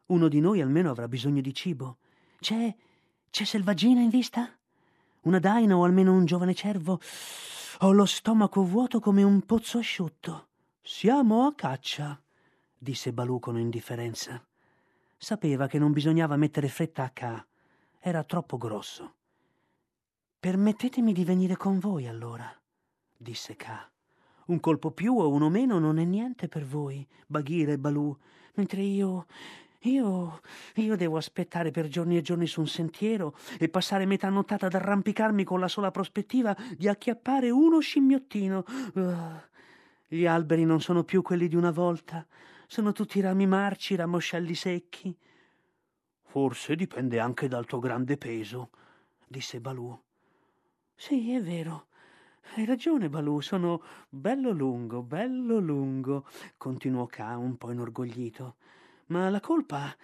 Uno 0.05 0.29
di 0.29 0.39
noi 0.39 0.61
almeno 0.61 0.89
avrà 0.89 1.09
bisogno 1.09 1.41
di 1.41 1.53
cibo. 1.53 1.97
C'è. 2.39 2.73
c'è 3.29 3.43
selvaggina 3.43 3.99
in 3.99 4.07
vista? 4.07 4.49
Una 5.23 5.39
daina 5.39 5.75
o 5.75 5.83
almeno 5.83 6.13
un 6.13 6.23
giovane 6.23 6.55
cervo? 6.55 7.01
Ho 7.79 7.91
lo 7.91 8.05
stomaco 8.05 8.63
vuoto 8.63 9.01
come 9.01 9.21
un 9.21 9.41
pozzo 9.41 9.79
asciutto. 9.79 10.47
Siamo 10.81 11.45
a 11.45 11.53
caccia, 11.53 12.17
disse 12.77 13.11
Balù 13.11 13.37
con 13.39 13.59
indifferenza. 13.59 14.41
Sapeva 15.17 15.67
che 15.67 15.77
non 15.77 15.91
bisognava 15.91 16.37
mettere 16.37 16.69
fretta 16.69 17.03
a 17.03 17.09
Ka. 17.09 17.45
Era 17.99 18.23
troppo 18.23 18.57
grosso. 18.57 19.15
Permettetemi 20.39 21.11
di 21.11 21.25
venire 21.25 21.57
con 21.57 21.79
voi 21.79 22.07
allora, 22.07 22.49
disse 23.17 23.57
Ka. 23.57 23.88
Un 24.49 24.59
colpo 24.59 24.89
più 24.89 25.15
o 25.15 25.29
uno 25.29 25.47
meno 25.49 25.77
non 25.77 25.99
è 25.99 26.03
niente 26.03 26.47
per 26.47 26.65
voi, 26.65 27.07
Bagheera 27.27 27.71
e 27.71 27.77
Balù, 27.77 28.15
mentre 28.55 28.81
io. 28.81 29.27
Io. 29.83 30.41
io 30.75 30.95
devo 30.97 31.17
aspettare 31.17 31.71
per 31.71 31.87
giorni 31.87 32.17
e 32.17 32.21
giorni 32.21 32.47
su 32.47 32.59
un 32.59 32.67
sentiero 32.67 33.37
e 33.59 33.69
passare 33.69 34.05
metà 34.05 34.27
nottata 34.27 34.65
ad 34.65 34.73
arrampicarmi 34.73 35.43
con 35.43 35.59
la 35.59 35.67
sola 35.67 35.91
prospettiva 35.91 36.53
di 36.75 36.87
acchiappare 36.87 37.49
uno 37.51 37.79
scimmiottino. 37.79 38.63
Uh, 38.95 39.11
gli 40.07 40.25
alberi 40.25 40.65
non 40.65 40.81
sono 40.81 41.03
più 41.03 41.21
quelli 41.21 41.47
di 41.47 41.55
una 41.55 41.71
volta, 41.71 42.25
sono 42.67 42.91
tutti 42.91 43.21
rami 43.21 43.45
marci, 43.45 43.95
ramoscelli 43.95 44.55
secchi. 44.55 45.15
Forse 46.23 46.75
dipende 46.75 47.19
anche 47.19 47.47
dal 47.47 47.65
tuo 47.65 47.79
grande 47.79 48.17
peso, 48.17 48.71
disse 49.27 49.61
Balù. 49.61 49.97
Sì, 50.95 51.33
è 51.33 51.41
vero. 51.41 51.88
Hai 52.55 52.65
ragione, 52.65 53.09
Balù, 53.09 53.41
sono 53.41 53.83
bello 54.09 54.49
lungo, 54.51 55.03
bello 55.03 55.59
lungo, 55.59 56.25
continuò 56.57 57.05
Ka 57.05 57.37
un 57.37 57.57
po' 57.57 57.71
inorgoglito. 57.71 58.55
Ma 59.07 59.29
la 59.29 59.39
colpa. 59.39 59.95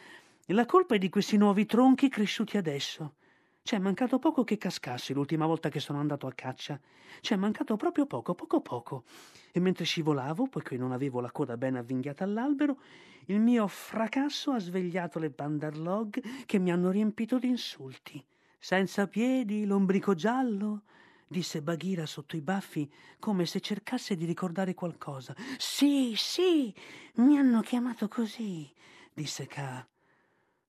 La 0.48 0.66
colpa 0.68 0.94
è 0.94 0.98
di 1.00 1.10
questi 1.10 1.38
nuovi 1.38 1.66
tronchi 1.66 2.08
cresciuti 2.08 2.58
adesso. 2.58 3.16
C'è 3.64 3.80
mancato 3.80 4.20
poco 4.20 4.44
che 4.44 4.60
cascassi 4.60 5.12
l'ultima 5.14 5.48
volta 5.48 5.70
che 5.70 5.80
sono 5.80 6.00
andato 6.00 6.28
a 6.28 6.34
caccia. 6.34 6.80
C'è 7.20 7.36
mancato 7.36 7.76
proprio 7.78 8.06
poco, 8.06 8.36
poco 8.36 8.62
poco. 8.62 9.04
E 9.52 9.60
mentre 9.60 9.84
scivolavo, 9.84 10.48
poiché 10.48 10.78
non 10.78 10.92
avevo 10.92 11.22
la 11.22 11.32
coda 11.32 11.58
ben 11.58 11.76
avvinghiata 11.76 12.24
all'albero, 12.24 12.78
il 13.26 13.40
mio 13.40 13.68
fracasso 13.68 14.52
ha 14.52 14.60
svegliato 14.60 15.18
le 15.18 15.32
bandarlog 15.32 16.46
che 16.46 16.60
mi 16.60 16.72
hanno 16.72 16.92
riempito 16.92 17.40
di 17.40 17.48
insulti. 17.48 18.24
Senza 18.60 19.08
piedi, 19.08 19.66
lombrico 19.66 20.14
giallo? 20.14 20.84
Disse 21.28 21.62
Bagheera 21.62 22.06
sotto 22.06 22.36
i 22.36 22.42
baffi, 22.42 22.92
come 23.20 23.46
se 23.46 23.60
cercasse 23.60 24.16
di 24.16 24.26
ricordare 24.26 24.74
qualcosa. 24.74 25.36
Sì, 25.58 26.14
sì, 26.16 26.74
mi 27.16 27.38
hanno 27.38 27.62
chiamato 27.62 28.08
così, 28.08 28.72
disse 29.14 29.48
Ka. 29.48 29.88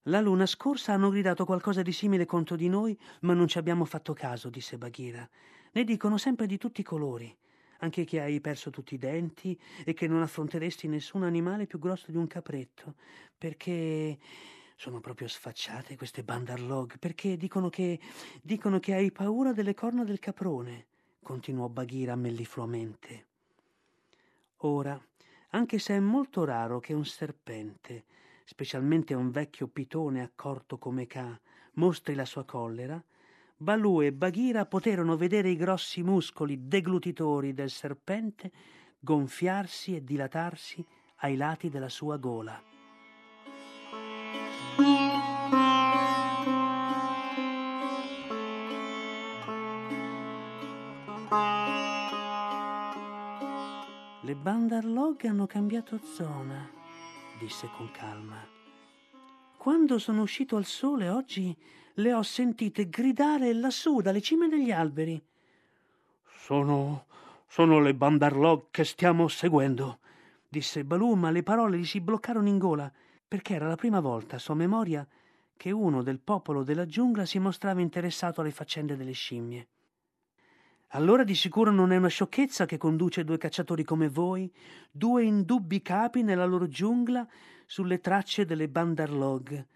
La 0.05 0.21
luna 0.21 0.47
scorsa 0.47 0.93
hanno 0.93 1.11
gridato 1.11 1.45
qualcosa 1.45 1.83
di 1.83 1.93
simile 1.93 2.27
contro 2.27 2.55
di 2.55 2.69
noi, 2.69 2.97
ma 3.23 3.35
non 3.35 3.49
ci 3.49 3.59
abbiamo 3.59 3.85
fatto 3.85 4.13
caso, 4.13 4.51
disse 4.51 4.79
Bagheera. 4.79 5.29
Ne 5.73 5.85
dicono 5.85 6.17
sempre 6.17 6.47
di 6.47 6.59
tutti 6.59 6.81
i 6.81 6.85
colori, 6.85 7.37
anche 7.81 8.05
che 8.05 8.21
hai 8.21 8.41
perso 8.41 8.71
tutti 8.71 8.95
i 8.95 8.99
denti 8.99 9.59
e 9.85 9.95
che 9.95 10.07
non 10.07 10.23
affronteresti 10.23 10.87
nessun 10.87 11.25
animale 11.25 11.67
più 11.67 11.79
grosso 11.79 12.11
di 12.11 12.17
un 12.17 12.29
capretto, 12.29 12.95
perché 13.37 14.17
sono 14.77 15.01
proprio 15.01 15.27
sfacciate 15.27 15.97
queste 15.97 16.23
bandarlog 16.23 16.99
perché 16.99 17.39
dicono 17.39 17.71
che 17.71 17.99
dicono 18.43 18.79
che 18.79 18.93
hai 18.93 19.11
paura 19.11 19.53
delle 19.53 19.75
corna 19.75 20.05
del 20.05 20.19
caprone, 20.19 20.87
continuò 21.23 21.69
Bagheera 21.69 22.15
mellifluamente. 22.15 23.27
Ora, 24.59 25.03
anche 25.51 25.79
se 25.79 25.97
è 25.97 26.01
molto 26.01 26.45
raro 26.45 26.79
che 26.79 26.93
un 26.93 27.07
serpente, 27.07 28.05
specialmente 28.45 29.15
un 29.15 29.31
vecchio 29.31 29.67
pitone 29.67 30.23
accorto 30.23 30.77
come 30.77 31.07
Ka, 31.07 31.41
mostri 31.75 32.15
la 32.15 32.27
sua 32.27 32.45
collera, 32.45 33.03
Balù 33.57 34.03
e 34.03 34.13
Bagheera 34.13 34.67
poterono 34.67 35.17
vedere 35.17 35.49
i 35.49 35.57
grossi 35.57 36.03
muscoli 36.03 36.69
deglutitori 36.69 37.55
del 37.55 37.71
serpente 37.71 38.53
gonfiarsi 38.99 39.97
e 39.97 40.05
dilatarsi 40.05 40.85
ai 41.21 41.37
lati 41.37 41.71
della 41.71 41.89
sua 41.89 42.19
gola. 42.19 42.76
Le 54.27 54.35
Bandarlog 54.35 55.25
hanno 55.27 55.47
cambiato 55.47 56.01
zona, 56.03 56.69
disse 57.39 57.71
con 57.77 57.89
calma. 57.93 58.45
Quando 59.57 60.01
sono 60.01 60.23
uscito 60.23 60.57
al 60.57 60.65
sole 60.65 61.09
oggi 61.09 61.57
le 61.95 62.13
ho 62.13 62.23
sentite 62.23 62.89
gridare 62.89 63.53
lassù 63.53 64.01
dalle 64.01 64.21
cime 64.21 64.49
degli 64.49 64.73
alberi. 64.73 65.25
Sono. 66.27 67.05
sono 67.47 67.79
le 67.79 67.95
Bandarlog 67.95 68.65
che 68.73 68.83
stiamo 68.83 69.29
seguendo, 69.29 70.01
disse 70.49 70.83
Balù, 70.83 71.15
ma 71.15 71.31
le 71.31 71.45
parole 71.45 71.79
gli 71.79 71.87
si 71.87 72.01
bloccarono 72.01 72.49
in 72.49 72.59
gola, 72.59 72.93
perché 73.29 73.55
era 73.55 73.69
la 73.69 73.77
prima 73.77 74.01
volta 74.01 74.35
a 74.35 74.41
sua 74.41 74.55
memoria 74.55 75.07
che 75.57 75.71
uno 75.71 76.03
del 76.03 76.19
popolo 76.19 76.65
della 76.65 76.87
giungla 76.87 77.25
si 77.25 77.39
mostrava 77.39 77.81
interessato 77.81 78.41
alle 78.41 78.51
faccende 78.51 78.97
delle 78.97 79.13
scimmie. 79.13 79.69
Allora 80.91 81.25
di 81.25 81.35
sicuro 81.35 81.71
non 81.71 81.93
è 81.93 81.97
una 81.97 82.09
sciocchezza 82.09 82.65
che 82.65 82.77
conduce 82.77 83.25
due 83.25 83.39
cacciatori 83.39 83.83
come 83.83 84.09
voi, 84.09 84.53
due 84.91 85.25
indubbi 85.25 85.83
capi 85.83 86.23
nella 86.23 86.47
loro 86.47 86.69
giungla, 86.69 87.27
sulle 87.67 88.01
tracce 88.01 88.45
delle 88.45 88.69
Bandarlog. 88.69 89.67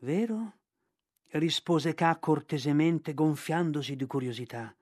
Vero? 0.00 0.52
rispose 1.30 1.94
Ka 1.94 2.18
cortesemente, 2.18 3.14
gonfiandosi 3.14 3.96
di 3.96 4.06
curiosità. 4.06 4.74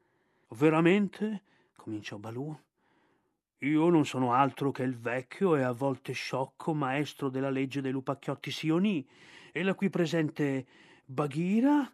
Veramente? 0.50 1.42
cominciò 1.76 2.18
Balù. 2.18 2.56
Io 3.62 3.88
non 3.88 4.06
sono 4.06 4.32
altro 4.32 4.70
che 4.70 4.82
il 4.82 4.96
vecchio 4.96 5.56
e 5.56 5.62
a 5.62 5.72
volte 5.72 6.12
sciocco 6.12 6.74
maestro 6.74 7.28
della 7.28 7.50
legge 7.50 7.80
dei 7.80 7.92
lupacchiotti 7.92 8.50
Sioni, 8.50 9.06
e 9.52 9.62
la 9.62 9.74
qui 9.74 9.90
presente 9.90 10.66
Bagheera? 11.04 11.90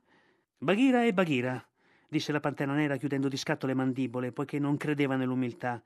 Bagheera 0.58 1.04
e 1.04 1.14
Bagheera, 1.14 1.66
disse 2.14 2.30
la 2.30 2.38
pantera 2.38 2.72
nera 2.72 2.96
chiudendo 2.96 3.26
di 3.26 3.36
scatto 3.36 3.66
le 3.66 3.74
mandibole, 3.74 4.30
poiché 4.30 4.60
non 4.60 4.76
credeva 4.76 5.16
nell'umiltà. 5.16 5.82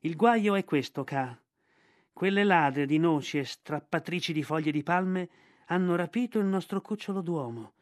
Il 0.00 0.14
guaio 0.14 0.54
è 0.54 0.64
questo, 0.64 1.02
Ka. 1.02 1.36
Quelle 2.12 2.44
ladre 2.44 2.86
di 2.86 2.98
noci 2.98 3.38
e 3.38 3.44
strappatrici 3.44 4.32
di 4.32 4.44
foglie 4.44 4.70
di 4.70 4.84
palme 4.84 5.28
hanno 5.66 5.96
rapito 5.96 6.38
il 6.38 6.44
nostro 6.44 6.80
cucciolo 6.80 7.22
d'uomo, 7.22 7.72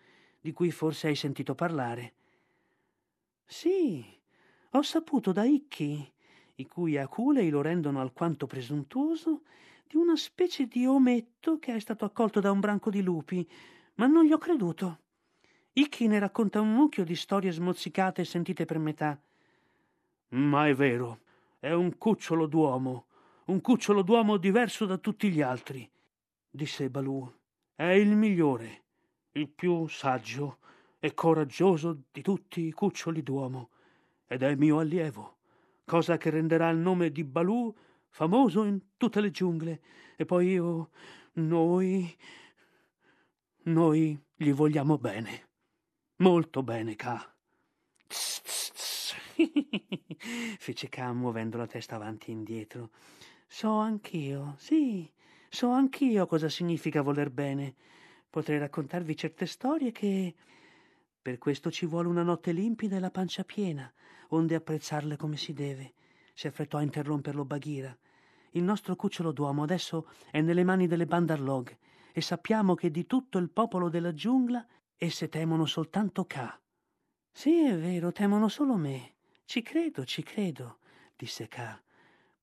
di 0.40 0.52
cui 0.52 0.70
forse 0.70 1.08
hai 1.08 1.16
sentito 1.16 1.54
parlare. 1.54 2.14
Sì, 3.44 4.02
ho 4.70 4.80
saputo 4.80 5.32
da 5.32 5.44
Icchi, 5.44 6.11
i 6.54 6.66
cui 6.66 6.96
aculei 6.96 7.50
lo 7.50 7.61
rendono 7.61 8.00
alquanto 8.00 8.46
presuntuoso, 8.46 9.42
di 9.87 9.99
una 9.99 10.16
specie 10.16 10.66
di 10.66 10.87
ometto 10.87 11.58
che 11.58 11.75
è 11.75 11.78
stato 11.78 12.06
accolto 12.06 12.40
da 12.40 12.50
un 12.50 12.61
branco 12.61 12.88
di 12.88 13.02
lupi, 13.02 13.46
ma 13.96 14.06
non 14.06 14.25
gli 14.25 14.32
ho 14.32 14.38
creduto. 14.38 15.00
Icchi 15.74 16.06
ne 16.06 16.18
racconta 16.18 16.60
un 16.60 16.70
mucchio 16.70 17.02
di 17.02 17.16
storie 17.16 17.50
smozzicate 17.50 18.20
e 18.20 18.24
sentite 18.26 18.66
per 18.66 18.78
metà. 18.78 19.18
Ma 20.30 20.68
è 20.68 20.74
vero, 20.74 21.20
è 21.58 21.72
un 21.72 21.96
cucciolo 21.96 22.44
d'uomo, 22.44 23.06
un 23.46 23.62
cucciolo 23.62 24.02
d'uomo 24.02 24.36
diverso 24.36 24.84
da 24.84 24.98
tutti 24.98 25.30
gli 25.30 25.40
altri, 25.40 25.90
disse 26.50 26.90
Balù. 26.90 27.26
È 27.74 27.84
il 27.84 28.14
migliore, 28.14 28.82
il 29.32 29.48
più 29.48 29.86
saggio 29.88 30.58
e 30.98 31.14
coraggioso 31.14 32.02
di 32.12 32.20
tutti 32.20 32.66
i 32.66 32.72
cuccioli 32.72 33.22
d'uomo, 33.22 33.70
ed 34.26 34.42
è 34.42 34.54
mio 34.54 34.78
allievo, 34.78 35.38
cosa 35.86 36.18
che 36.18 36.28
renderà 36.28 36.68
il 36.68 36.78
nome 36.78 37.10
di 37.10 37.24
Balù 37.24 37.74
famoso 38.10 38.64
in 38.64 38.78
tutte 38.98 39.22
le 39.22 39.30
giungle. 39.30 39.80
E 40.16 40.26
poi 40.26 40.48
io, 40.48 40.90
noi, 41.34 42.14
noi 43.62 44.22
gli 44.36 44.52
vogliamo 44.52 44.98
bene. 44.98 45.50
Molto 46.22 46.62
bene, 46.62 46.94
Ka. 46.94 47.34
Tss, 48.06 48.42
tss, 48.42 48.72
tss. 48.72 49.14
fece 50.56 50.88
Ka 50.88 51.12
muovendo 51.12 51.56
la 51.56 51.66
testa 51.66 51.96
avanti 51.96 52.30
e 52.30 52.34
indietro. 52.34 52.90
So 53.48 53.78
anch'io, 53.78 54.54
sì, 54.56 55.10
so 55.48 55.70
anch'io 55.70 56.28
cosa 56.28 56.48
significa 56.48 57.02
voler 57.02 57.30
bene. 57.30 57.74
Potrei 58.30 58.60
raccontarvi 58.60 59.16
certe 59.16 59.46
storie 59.46 59.90
che. 59.90 60.34
Per 61.20 61.38
questo 61.38 61.72
ci 61.72 61.86
vuole 61.86 62.06
una 62.06 62.22
notte 62.22 62.52
limpida 62.52 62.94
e 62.94 63.00
la 63.00 63.10
pancia 63.10 63.42
piena, 63.42 63.92
onde 64.28 64.54
apprezzarle 64.54 65.16
come 65.16 65.36
si 65.36 65.52
deve. 65.52 65.94
Si 66.34 66.46
affrettò 66.46 66.78
a 66.78 66.82
interromperlo 66.82 67.44
Bagheera. 67.44 67.96
Il 68.52 68.62
nostro 68.62 68.94
cucciolo 68.94 69.32
d'uomo 69.32 69.64
adesso 69.64 70.08
è 70.30 70.40
nelle 70.40 70.62
mani 70.62 70.86
delle 70.86 71.06
Bandarlog 71.06 71.76
e 72.12 72.20
sappiamo 72.20 72.76
che 72.76 72.92
di 72.92 73.06
tutto 73.06 73.38
il 73.38 73.50
popolo 73.50 73.88
della 73.88 74.14
giungla 74.14 74.64
esse 75.04 75.28
temono 75.28 75.66
soltanto 75.66 76.25
Ka. 76.26 76.61
Sì, 77.32 77.64
è 77.64 77.76
vero, 77.76 78.12
temono 78.12 78.49
solo 78.49 78.76
me. 78.76 79.14
Ci 79.44 79.61
credo, 79.61 80.04
ci 80.04 80.23
credo, 80.23 80.78
disse 81.16 81.49
Ka. 81.49 81.80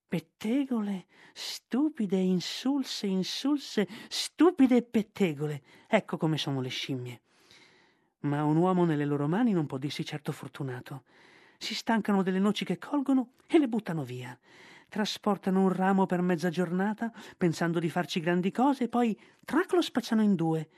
Pettegole, 0.06 1.06
stupide, 1.32 2.18
insulse, 2.18 3.08
insulse, 3.08 3.88
stupide 4.10 4.82
pettegole. 4.82 5.62
Ecco 5.88 6.18
come 6.18 6.38
sono 6.38 6.60
le 6.60 6.70
scimmie. 6.70 7.22
Ma 8.22 8.44
un 8.44 8.58
uomo 8.58 8.84
nelle 8.84 9.06
loro 9.06 9.28
mani 9.28 9.54
non 9.54 9.66
può 9.66 9.78
dirsi 9.78 10.04
certo 10.04 10.34
fortunato. 10.34 11.04
Si 11.58 11.74
stancano 11.74 12.24
delle 12.24 12.40
noci 12.40 12.66
che 12.66 12.78
colgono 12.78 13.36
e 13.48 13.58
le 13.58 13.70
buttano 13.70 14.04
via. 14.04 14.38
Trasportano 14.90 15.62
un 15.62 15.72
ramo 15.72 16.06
per 16.06 16.22
mezza 16.22 16.50
giornata, 16.50 17.10
pensando 17.38 17.80
di 17.80 17.90
farci 17.90 18.20
grandi 18.20 18.52
cose, 18.52 18.86
e 18.86 18.90
poi 18.90 19.18
trac 19.46 19.72
lo 19.72 19.82
spacciano 19.82 20.24
in 20.24 20.36
due. 20.36 20.70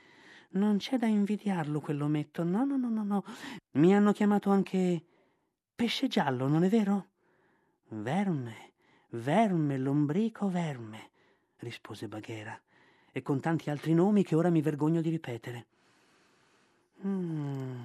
Non 0.52 0.76
c'è 0.78 0.98
da 0.98 1.06
invidiarlo 1.06 1.80
quell'ometto. 1.80 2.42
No, 2.44 2.64
no, 2.64 2.76
no, 2.76 2.88
no, 2.88 3.04
no. 3.04 3.24
Mi 3.72 3.94
hanno 3.94 4.12
chiamato 4.12 4.50
anche 4.50 5.02
pesce 5.74 6.08
giallo, 6.08 6.46
non 6.46 6.64
è 6.64 6.68
vero? 6.68 7.06
Verme, 7.88 8.72
verme, 9.10 9.78
lombrico, 9.78 10.48
verme, 10.48 11.10
rispose 11.58 12.08
Baghera, 12.08 12.58
e 13.10 13.22
con 13.22 13.40
tanti 13.40 13.70
altri 13.70 13.94
nomi 13.94 14.22
che 14.24 14.34
ora 14.34 14.50
mi 14.50 14.62
vergogno 14.62 15.00
di 15.00 15.10
ripetere. 15.10 15.66
Mm. 17.04 17.80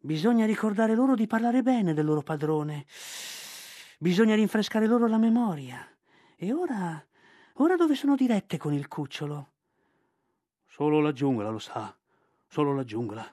Bisogna 0.00 0.44
ricordare 0.44 0.94
loro 0.94 1.14
di 1.14 1.26
parlare 1.26 1.62
bene 1.62 1.94
del 1.94 2.04
loro 2.04 2.22
padrone. 2.22 2.84
Bisogna 3.98 4.34
rinfrescare 4.34 4.86
loro 4.86 5.06
la 5.06 5.18
memoria. 5.18 5.86
E 6.36 6.52
ora, 6.52 7.02
ora 7.54 7.76
dove 7.76 7.94
sono 7.94 8.16
dirette 8.16 8.58
con 8.58 8.74
il 8.74 8.88
cucciolo? 8.88 9.52
Solo 10.76 10.98
la 11.00 11.12
giungla 11.12 11.50
lo 11.50 11.60
sa, 11.60 11.96
solo 12.48 12.74
la 12.74 12.82
giungla. 12.82 13.24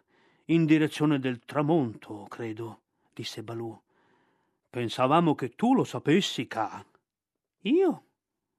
In 0.54 0.68
direzione 0.68 1.18
del 1.18 1.40
tramonto, 1.40 2.28
credo, 2.30 2.82
disse 3.12 3.42
Balù. 3.42 3.76
Pensavamo 4.70 5.34
che 5.34 5.56
tu 5.56 5.74
lo 5.74 5.84
sapessi, 5.84 6.46
Ka. 6.46 6.86
Io? 7.62 8.04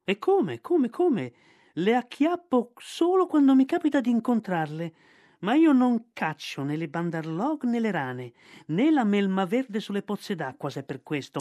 E 0.02 0.18
come, 0.18 0.60
come, 0.60 0.90
come? 0.90 1.32
Le 1.74 1.94
acchiappo 1.94 2.72
solo 2.76 3.28
quando 3.28 3.54
mi 3.54 3.66
capita 3.66 4.00
di 4.00 4.10
incontrarle 4.10 4.94
ma 5.42 5.54
io 5.54 5.70
non 5.70 6.06
caccio 6.12 6.64
né 6.64 6.74
le 6.74 6.88
bandarlog 6.88 7.62
né 7.62 7.78
le 7.78 7.90
rane, 7.92 8.32
né 8.66 8.90
la 8.90 9.04
melma 9.04 9.44
verde 9.44 9.78
sulle 9.78 10.02
pozze 10.02 10.34
d'acqua, 10.34 10.70
se 10.70 10.80
è 10.80 10.82
per 10.82 11.04
questo. 11.04 11.38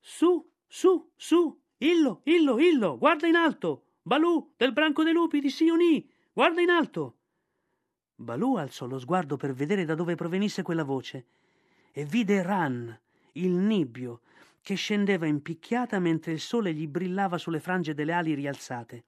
Su, 0.00 0.50
su, 0.66 1.10
su, 1.14 1.60
illo, 1.76 2.22
illo, 2.24 2.58
illo, 2.58 2.96
guarda 2.96 3.26
in 3.26 3.34
alto! 3.34 3.88
Balù, 4.04 4.52
del 4.56 4.72
branco 4.72 5.04
dei 5.04 5.12
lupi 5.12 5.38
di 5.38 5.48
Sioni, 5.48 6.10
guarda 6.32 6.60
in 6.60 6.70
alto! 6.70 7.18
Balù 8.16 8.56
alzò 8.56 8.86
lo 8.86 8.98
sguardo 8.98 9.36
per 9.36 9.52
vedere 9.52 9.84
da 9.84 9.94
dove 9.94 10.16
provenisse 10.16 10.62
quella 10.62 10.82
voce 10.82 11.26
e 11.92 12.04
vide 12.04 12.42
Ran, 12.42 12.98
il 13.32 13.50
nibbio, 13.50 14.22
che 14.60 14.74
scendeva 14.74 15.26
in 15.26 15.40
picchiata 15.40 16.00
mentre 16.00 16.32
il 16.32 16.40
sole 16.40 16.72
gli 16.72 16.88
brillava 16.88 17.38
sulle 17.38 17.60
frange 17.60 17.94
delle 17.94 18.12
ali 18.12 18.34
rialzate. 18.34 19.04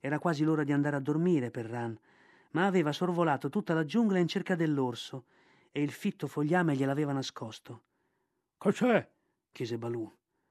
Era 0.00 0.18
quasi 0.18 0.44
l'ora 0.44 0.64
di 0.64 0.72
andare 0.72 0.96
a 0.96 1.00
dormire 1.00 1.50
per 1.50 1.66
Ran, 1.66 1.98
ma 2.52 2.64
aveva 2.64 2.92
sorvolato 2.92 3.50
tutta 3.50 3.74
la 3.74 3.84
giungla 3.84 4.18
in 4.18 4.28
cerca 4.28 4.54
dell'orso 4.54 5.24
e 5.72 5.82
il 5.82 5.90
fitto 5.90 6.26
fogliame 6.26 6.74
gliel'aveva 6.74 7.12
nascosto. 7.12 7.82
Che 8.56 8.72
c'è? 8.72 9.10
chiese 9.52 9.76
Balù. 9.76 10.10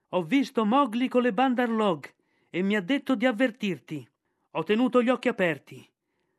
Ho 0.09 0.23
visto 0.23 0.65
Mowgli 0.65 1.07
con 1.07 1.23
le 1.23 1.33
Bandarlog 1.33 2.13
e 2.49 2.61
mi 2.61 2.75
ha 2.75 2.81
detto 2.81 3.15
di 3.15 3.25
avvertirti. 3.25 4.07
Ho 4.51 4.63
tenuto 4.63 5.01
gli 5.01 5.09
occhi 5.09 5.27
aperti. 5.27 5.87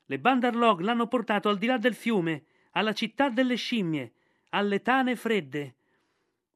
Le 0.07 0.19
Bandarlog 0.19 0.81
l'hanno 0.81 1.07
portato 1.07 1.49
al 1.49 1.59
di 1.59 1.67
là 1.67 1.79
del 1.79 1.95
fiume, 1.95 2.45
alla 2.73 2.93
città 2.93 3.29
delle 3.29 3.55
scimmie, 3.55 4.13
alle 4.51 4.83
tane 4.83 5.17
fredde. 5.17 5.75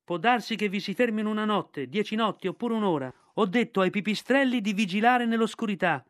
Può 0.05 0.19
darsi 0.19 0.57
che 0.57 0.69
vi 0.69 0.81
si 0.81 0.95
fermino 0.95 1.31
una 1.31 1.45
notte, 1.45 1.89
dieci 1.89 2.15
notti 2.15 2.49
oppure 2.49 2.75
un'ora. 2.75 3.13
Ho 3.35 3.47
detto 3.47 3.81
ai 3.81 3.91
pipistrelli 3.91 4.61
di 4.61 4.73
vigilare 4.73 5.25
nell'oscurità 5.25 6.05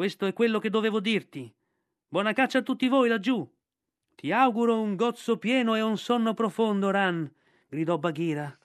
questo 0.00 0.24
è 0.24 0.32
quello 0.32 0.58
che 0.60 0.70
dovevo 0.70 0.98
dirti. 0.98 1.52
Buona 2.08 2.32
caccia 2.32 2.60
a 2.60 2.62
tutti 2.62 2.88
voi 2.88 3.10
laggiù. 3.10 3.46
Ti 4.14 4.32
auguro 4.32 4.80
un 4.80 4.96
gozzo 4.96 5.36
pieno 5.36 5.74
e 5.74 5.82
un 5.82 5.98
sonno 5.98 6.32
profondo, 6.32 6.90
Ran, 6.90 7.30
gridò 7.68 7.98
Bagheera. 7.98 8.58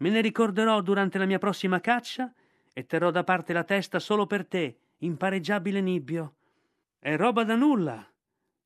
Me 0.00 0.10
ne 0.10 0.20
ricorderò 0.20 0.82
durante 0.82 1.16
la 1.16 1.24
mia 1.24 1.38
prossima 1.38 1.80
caccia 1.80 2.30
e 2.74 2.84
terrò 2.86 3.10
da 3.10 3.24
parte 3.24 3.52
la 3.52 3.64
testa 3.64 3.98
solo 3.98 4.26
per 4.26 4.44
te, 4.46 4.76
impareggiabile 4.98 5.80
Nibbio. 5.80 6.34
È 6.98 7.16
roba 7.16 7.44
da 7.44 7.54
nulla. 7.54 8.06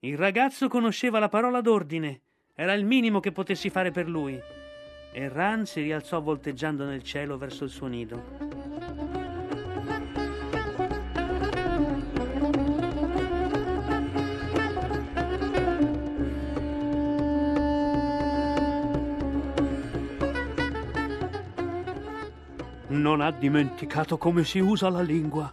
Il 0.01 0.17
ragazzo 0.17 0.69
conosceva 0.69 1.19
la 1.19 1.29
parola 1.29 1.61
d'ordine. 1.61 2.23
Era 2.55 2.73
il 2.73 2.87
minimo 2.87 3.21
che 3.21 3.33
potessi 3.33 3.69
fare 3.69 3.91
per 3.91 4.09
lui. 4.09 4.41
E 5.13 5.29
Ran 5.29 5.67
si 5.67 5.83
rialzò 5.83 6.21
volteggiando 6.21 6.85
nel 6.85 7.03
cielo 7.03 7.37
verso 7.37 7.65
il 7.65 7.71
suo 7.71 7.87
nido. 7.87 8.98
Non 23.09 23.23
ha 23.23 23.31
dimenticato 23.31 24.19
come 24.19 24.45
si 24.45 24.59
usa 24.59 24.91
la 24.91 25.01
lingua. 25.01 25.51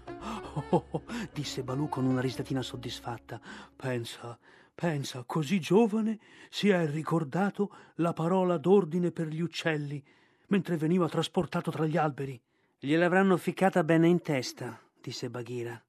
Oh, 0.72 0.86
oh, 0.90 1.04
disse 1.32 1.64
Balù 1.64 1.88
con 1.88 2.04
una 2.04 2.20
risatina 2.20 2.62
soddisfatta. 2.62 3.40
Pensa, 3.74 4.38
pensa, 4.76 5.24
così 5.26 5.62
giovane 5.62 6.20
si 6.50 6.68
è 6.68 6.86
ricordato 6.86 7.74
la 7.96 8.12
parola 8.12 8.58
d'ordine 8.58 9.12
per 9.12 9.28
gli 9.28 9.40
uccelli, 9.40 10.04
mentre 10.48 10.76
veniva 10.76 11.08
trasportato 11.08 11.72
tra 11.72 11.86
gli 11.86 11.96
alberi. 11.96 12.38
Gliel'avranno 12.78 13.38
ficcata 13.38 13.86
bene 13.86 14.10
in 14.10 14.22
testa, 14.22 14.78
disse 15.02 15.30
Bagheera. 15.30 15.82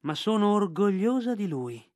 Ma 0.00 0.14
sono 0.16 0.54
orgogliosa 0.54 1.36
di 1.36 1.46
lui. 1.46 1.88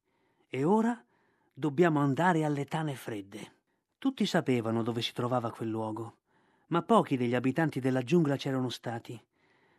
E 0.48 0.62
ora 0.62 1.04
dobbiamo 1.52 1.98
andare 1.98 2.44
alle 2.44 2.64
tane 2.64 2.94
fredde. 2.94 3.54
Tutti 3.98 4.24
sapevano 4.24 4.84
dove 4.84 5.02
si 5.02 5.12
trovava 5.12 5.50
quel 5.50 5.68
luogo 5.68 6.18
ma 6.68 6.82
pochi 6.82 7.16
degli 7.16 7.34
abitanti 7.34 7.80
della 7.80 8.02
giungla 8.02 8.36
c'erano 8.36 8.68
stati, 8.68 9.20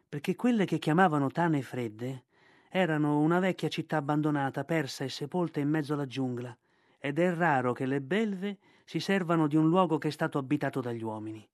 perché 0.07 0.35
quelle 0.35 0.65
che 0.65 0.77
chiamavano 0.77 1.29
Tane 1.29 1.61
Fredde 1.61 2.23
erano 2.69 3.19
una 3.19 3.39
vecchia 3.39 3.69
città 3.69 3.97
abbandonata, 3.97 4.63
persa 4.63 5.03
e 5.03 5.09
sepolta 5.09 5.59
in 5.59 5.69
mezzo 5.69 5.93
alla 5.93 6.07
giungla, 6.07 6.55
ed 6.99 7.19
è 7.19 7.33
raro 7.33 7.73
che 7.73 7.85
le 7.85 8.01
belve 8.01 8.57
si 8.83 8.99
servano 8.99 9.47
di 9.47 9.55
un 9.55 9.67
luogo 9.67 9.97
che 9.97 10.09
è 10.09 10.11
stato 10.11 10.37
abitato 10.37 10.81
dagli 10.81 11.03
uomini. 11.03 11.47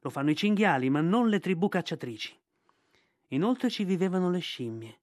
Lo 0.00 0.10
fanno 0.10 0.30
i 0.30 0.36
cinghiali, 0.36 0.90
ma 0.90 1.00
non 1.00 1.28
le 1.28 1.38
tribù 1.38 1.68
cacciatrici. 1.68 2.36
Inoltre 3.28 3.70
ci 3.70 3.84
vivevano 3.84 4.30
le 4.30 4.40
scimmie, 4.40 4.98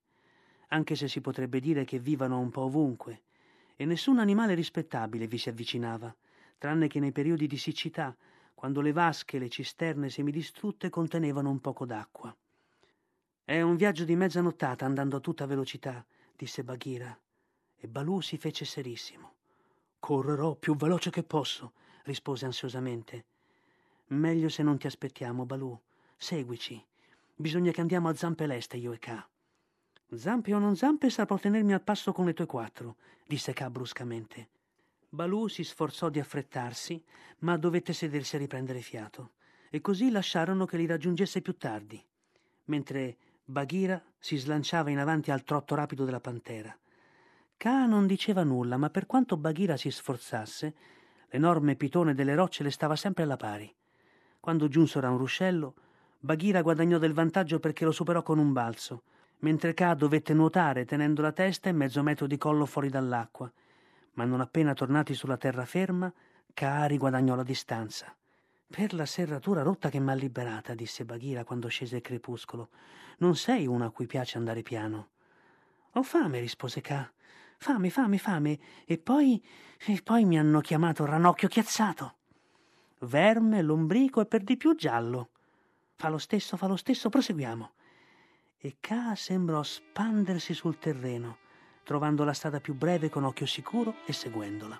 anche 0.69 0.95
se 0.95 1.07
si 1.07 1.21
potrebbe 1.21 1.59
dire 1.59 1.85
che 1.85 1.99
vivano 1.99 2.39
un 2.39 2.49
po' 2.49 2.63
ovunque, 2.63 3.21
e 3.75 3.85
nessun 3.85 4.19
animale 4.19 4.53
rispettabile 4.55 5.27
vi 5.27 5.37
si 5.37 5.49
avvicinava, 5.49 6.13
tranne 6.57 6.87
che 6.87 6.99
nei 6.99 7.11
periodi 7.11 7.47
di 7.47 7.57
siccità, 7.57 8.15
quando 8.59 8.81
le 8.81 8.91
vasche 8.91 9.37
e 9.37 9.39
le 9.39 9.47
cisterne 9.47 10.09
semidistrutte 10.09 10.89
contenevano 10.89 11.49
un 11.49 11.61
poco 11.61 11.85
d'acqua. 11.85 12.35
È 13.41 13.61
un 13.61 13.77
viaggio 13.77 14.03
di 14.03 14.17
mezza 14.17 14.41
nottata 14.41 14.83
andando 14.83 15.15
a 15.15 15.21
tutta 15.21 15.45
velocità, 15.45 16.05
disse 16.35 16.65
Bagheera, 16.65 17.17
e 17.77 17.87
Balù 17.87 18.19
si 18.19 18.35
fece 18.35 18.65
serissimo. 18.65 19.35
Correrò 19.97 20.55
più 20.55 20.75
veloce 20.75 21.09
che 21.09 21.23
posso, 21.23 21.71
rispose 22.03 22.43
ansiosamente. 22.43 23.23
Meglio 24.07 24.49
se 24.49 24.61
non 24.61 24.77
ti 24.77 24.87
aspettiamo, 24.87 25.45
Balù. 25.45 25.79
Seguici. 26.17 26.85
Bisogna 27.33 27.71
che 27.71 27.79
andiamo 27.79 28.09
a 28.09 28.15
zampe 28.15 28.45
leste, 28.45 28.75
io 28.75 28.91
e 28.91 28.99
Ka. 28.99 29.25
Zampe 30.15 30.53
o 30.53 30.59
non 30.59 30.75
zampe 30.75 31.09
saprò 31.09 31.37
tenermi 31.37 31.71
al 31.71 31.81
passo 31.81 32.11
con 32.11 32.25
le 32.25 32.33
tue 32.33 32.45
quattro, 32.45 32.97
disse 33.25 33.53
Ka 33.53 33.69
bruscamente. 33.69 34.49
Balù 35.11 35.47
si 35.47 35.63
sforzò 35.63 36.09
di 36.09 36.19
affrettarsi, 36.19 37.03
ma 37.39 37.57
dovette 37.57 37.93
sedersi 37.93 38.35
a 38.35 38.39
riprendere 38.39 38.81
fiato, 38.81 39.31
e 39.71 39.81
così 39.81 40.11
lasciarono 40.11 40.65
che 40.65 40.77
li 40.77 40.85
raggiungesse 40.85 41.41
più 41.41 41.57
tardi, 41.57 42.03
mentre 42.65 43.17
Bagheera 43.43 43.99
si 44.19 44.37
slanciava 44.37 44.91
in 44.91 44.99
avanti 44.99 45.31
al 45.31 45.43
trotto 45.43 45.73
rapido 45.73 46.05
della 46.05 46.19
pantera. 46.19 46.77
Kaa 47.57 47.87
non 47.87 48.05
diceva 48.05 48.43
nulla, 48.43 48.77
ma 48.77 48.91
per 48.91 49.07
quanto 49.07 49.35
Bagheera 49.35 49.77
si 49.77 49.89
sforzasse, 49.89 50.75
l'enorme 51.29 51.75
pitone 51.75 52.13
delle 52.13 52.35
rocce 52.35 52.61
le 52.61 52.69
stava 52.69 52.95
sempre 52.95 53.23
alla 53.23 53.35
pari. 53.35 53.73
Quando 54.39 54.67
giunsero 54.67 55.07
a 55.07 55.09
un 55.09 55.17
ruscello, 55.17 55.73
Bagheera 56.19 56.61
guadagnò 56.61 56.99
del 56.99 57.13
vantaggio 57.13 57.59
perché 57.59 57.83
lo 57.83 57.91
superò 57.91 58.21
con 58.21 58.37
un 58.37 58.53
balzo, 58.53 59.01
mentre 59.39 59.73
Kaa 59.73 59.95
dovette 59.95 60.35
nuotare 60.35 60.85
tenendo 60.85 61.23
la 61.23 61.31
testa 61.31 61.67
e 61.67 61.73
mezzo 61.73 62.03
metro 62.03 62.27
di 62.27 62.37
collo 62.37 62.67
fuori 62.67 62.89
dall'acqua, 62.89 63.51
ma 64.19 64.25
non 64.25 64.41
appena 64.41 64.73
tornati 64.73 65.13
sulla 65.13 65.37
terraferma, 65.37 66.11
Kaari 66.53 66.97
guadagnò 66.97 67.35
la 67.35 67.43
distanza. 67.43 68.13
Per 68.67 68.93
la 68.93 69.05
serratura 69.05 69.61
rotta 69.61 69.89
che 69.89 70.01
m'ha 70.01 70.13
liberata, 70.13 70.73
disse 70.73 71.05
Bagheera 71.05 71.45
quando 71.45 71.69
scese 71.69 71.95
il 71.95 72.01
crepuscolo. 72.01 72.67
Non 73.19 73.37
sei 73.37 73.65
una 73.65 73.85
a 73.85 73.89
cui 73.91 74.07
piace 74.07 74.37
andare 74.37 74.61
piano. 74.61 75.07
Ho 75.93 76.03
fame, 76.03 76.41
rispose 76.41 76.81
K. 76.81 77.11
Fame, 77.55 77.89
fame, 77.89 78.17
fame. 78.17 78.59
E 78.83 78.97
poi. 78.97 79.41
e 79.85 80.01
poi 80.03 80.25
mi 80.25 80.37
hanno 80.37 80.59
chiamato 80.59 81.05
ranocchio 81.05 81.47
chiazzato. 81.47 82.15
Verme, 82.99 83.61
lombrico 83.61 84.19
e 84.19 84.25
per 84.25 84.43
di 84.43 84.57
più 84.57 84.75
giallo. 84.75 85.29
Fa 85.95 86.09
lo 86.09 86.17
stesso, 86.17 86.57
fa 86.57 86.67
lo 86.67 86.75
stesso, 86.75 87.07
proseguiamo. 87.07 87.71
E 88.57 88.75
K 88.81 89.13
sembrò 89.15 89.63
spandersi 89.63 90.53
sul 90.53 90.77
terreno, 90.77 91.37
trovando 91.89 92.23
la 92.23 92.33
strada 92.33 92.59
più 92.59 92.75
breve 92.75 93.09
con 93.09 93.23
occhio 93.23 93.47
sicuro 93.47 93.95
e 94.05 94.13
seguendola. 94.13 94.79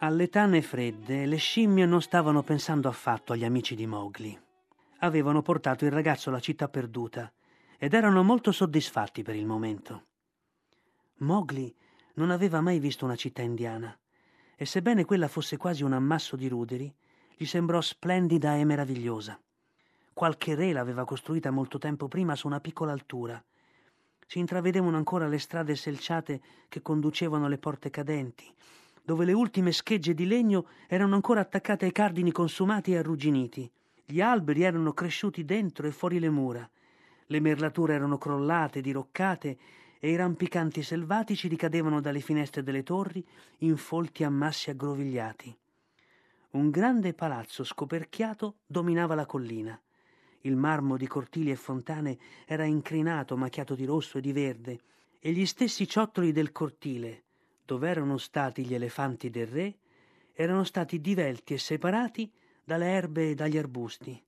Alle 0.00 0.28
tane 0.28 0.62
fredde 0.62 1.26
le 1.26 1.38
scimmie 1.38 1.84
non 1.84 2.00
stavano 2.00 2.44
pensando 2.44 2.88
affatto 2.88 3.32
agli 3.32 3.42
amici 3.42 3.74
di 3.74 3.84
Mowgli. 3.84 4.38
Avevano 4.98 5.42
portato 5.42 5.86
il 5.86 5.90
ragazzo 5.90 6.28
alla 6.28 6.38
città 6.38 6.68
perduta 6.68 7.32
ed 7.76 7.94
erano 7.94 8.22
molto 8.22 8.52
soddisfatti 8.52 9.24
per 9.24 9.34
il 9.34 9.44
momento. 9.44 10.04
Mowgli 11.16 11.74
non 12.14 12.30
aveva 12.30 12.60
mai 12.60 12.78
visto 12.78 13.06
una 13.06 13.16
città 13.16 13.42
indiana 13.42 13.98
e 14.54 14.64
sebbene 14.66 15.04
quella 15.04 15.26
fosse 15.26 15.56
quasi 15.56 15.82
un 15.82 15.92
ammasso 15.92 16.36
di 16.36 16.46
ruderi, 16.46 16.94
gli 17.36 17.44
sembrò 17.44 17.80
splendida 17.80 18.54
e 18.54 18.64
meravigliosa. 18.64 19.36
Qualche 20.12 20.54
re 20.54 20.70
l'aveva 20.70 21.04
costruita 21.04 21.50
molto 21.50 21.78
tempo 21.78 22.06
prima 22.06 22.36
su 22.36 22.46
una 22.46 22.60
piccola 22.60 22.92
altura. 22.92 23.44
Si 24.28 24.38
intravedevano 24.38 24.96
ancora 24.96 25.26
le 25.26 25.40
strade 25.40 25.74
selciate 25.74 26.40
che 26.68 26.82
conducevano 26.82 27.46
alle 27.46 27.58
porte 27.58 27.90
cadenti 27.90 28.54
dove 29.08 29.24
le 29.24 29.32
ultime 29.32 29.72
schegge 29.72 30.12
di 30.12 30.26
legno 30.26 30.66
erano 30.86 31.14
ancora 31.14 31.40
attaccate 31.40 31.86
ai 31.86 31.92
cardini 31.92 32.30
consumati 32.30 32.92
e 32.92 32.98
arrugginiti. 32.98 33.70
Gli 34.04 34.20
alberi 34.20 34.64
erano 34.64 34.92
cresciuti 34.92 35.46
dentro 35.46 35.86
e 35.86 35.92
fuori 35.92 36.18
le 36.18 36.28
mura. 36.28 36.68
Le 37.24 37.40
merlature 37.40 37.94
erano 37.94 38.18
crollate, 38.18 38.82
diroccate 38.82 39.58
e 39.98 40.10
i 40.10 40.14
rampicanti 40.14 40.82
selvatici 40.82 41.48
ricadevano 41.48 42.02
dalle 42.02 42.20
finestre 42.20 42.62
delle 42.62 42.82
torri 42.82 43.26
in 43.60 43.78
folti 43.78 44.24
ammassi 44.24 44.68
aggrovigliati. 44.68 45.56
Un 46.50 46.68
grande 46.68 47.14
palazzo 47.14 47.64
scoperchiato 47.64 48.56
dominava 48.66 49.14
la 49.14 49.24
collina. 49.24 49.80
Il 50.42 50.56
marmo 50.56 50.98
di 50.98 51.06
cortili 51.06 51.50
e 51.50 51.56
fontane 51.56 52.18
era 52.44 52.64
incrinato, 52.64 53.38
macchiato 53.38 53.74
di 53.74 53.86
rosso 53.86 54.18
e 54.18 54.20
di 54.20 54.32
verde, 54.32 54.80
e 55.18 55.32
gli 55.32 55.46
stessi 55.46 55.88
ciottoli 55.88 56.30
del 56.30 56.52
cortile, 56.52 57.22
dove 57.68 57.90
erano 57.90 58.16
stati 58.16 58.64
gli 58.64 58.72
elefanti 58.72 59.28
del 59.28 59.46
re, 59.46 59.76
erano 60.32 60.64
stati 60.64 61.02
divelti 61.02 61.52
e 61.52 61.58
separati 61.58 62.32
dalle 62.64 62.86
erbe 62.86 63.28
e 63.28 63.34
dagli 63.34 63.58
arbusti. 63.58 64.24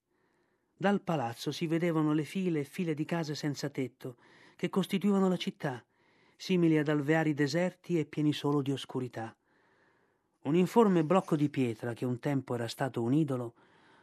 Dal 0.77 1.01
palazzo 1.01 1.51
si 1.51 1.67
vedevano 1.67 2.13
le 2.13 2.25
file 2.25 2.61
e 2.61 2.65
file 2.65 2.93
di 2.93 3.07
case 3.07 3.35
senza 3.35 3.71
tetto 3.71 4.17
che 4.57 4.69
costituivano 4.69 5.27
la 5.27 5.39
città, 5.39 5.83
simili 6.37 6.77
ad 6.77 6.89
alveari 6.89 7.33
deserti 7.33 7.99
e 7.99 8.05
pieni 8.05 8.35
solo 8.35 8.61
di 8.61 8.73
oscurità. 8.73 9.35
Un 10.43 10.55
informe 10.55 11.03
blocco 11.03 11.35
di 11.35 11.49
pietra, 11.49 11.95
che 11.95 12.05
un 12.05 12.19
tempo 12.19 12.53
era 12.53 12.69
stato 12.69 13.01
un 13.01 13.15
idolo, 13.15 13.55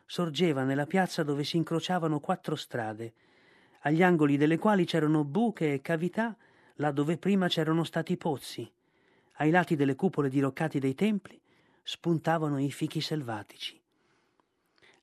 sorgeva 0.08 0.64
nella 0.64 0.88
piazza 0.88 1.22
dove 1.22 1.44
si 1.44 1.58
incrociavano 1.58 2.20
quattro 2.20 2.56
strade, 2.56 3.14
agli 3.82 4.02
angoli 4.02 4.36
delle 4.36 4.58
quali 4.58 4.84
c'erano 4.86 5.24
buche 5.24 5.74
e 5.74 5.82
cavità 5.82 6.36
là 6.78 6.90
dove 6.90 7.20
prima 7.20 7.48
c'erano 7.48 7.84
stati 7.84 8.18
pozzi, 8.18 8.72
ai 9.38 9.50
lati 9.50 9.76
delle 9.76 9.96
cupole 9.96 10.30
diroccate 10.30 10.80
dei 10.80 10.96
templi 10.96 11.40
spuntavano 11.84 12.60
i 12.60 12.72
fichi 12.72 13.02
selvatici. 13.02 13.80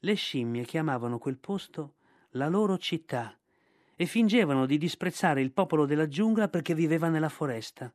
Le 0.01 0.15
scimmie 0.15 0.65
chiamavano 0.65 1.19
quel 1.19 1.39
posto 1.39 1.95
la 2.31 2.49
loro 2.49 2.77
città 2.79 3.37
e 3.97 4.07
fingevano 4.07 4.67
di 4.67 4.77
disprezzare 4.77 5.41
il 5.41 5.53
popolo 5.53 5.87
della 5.87 6.09
giungla 6.09 6.49
perché 6.49 6.75
viveva 6.75 7.09
nella 7.09 7.29
foresta. 7.29 7.93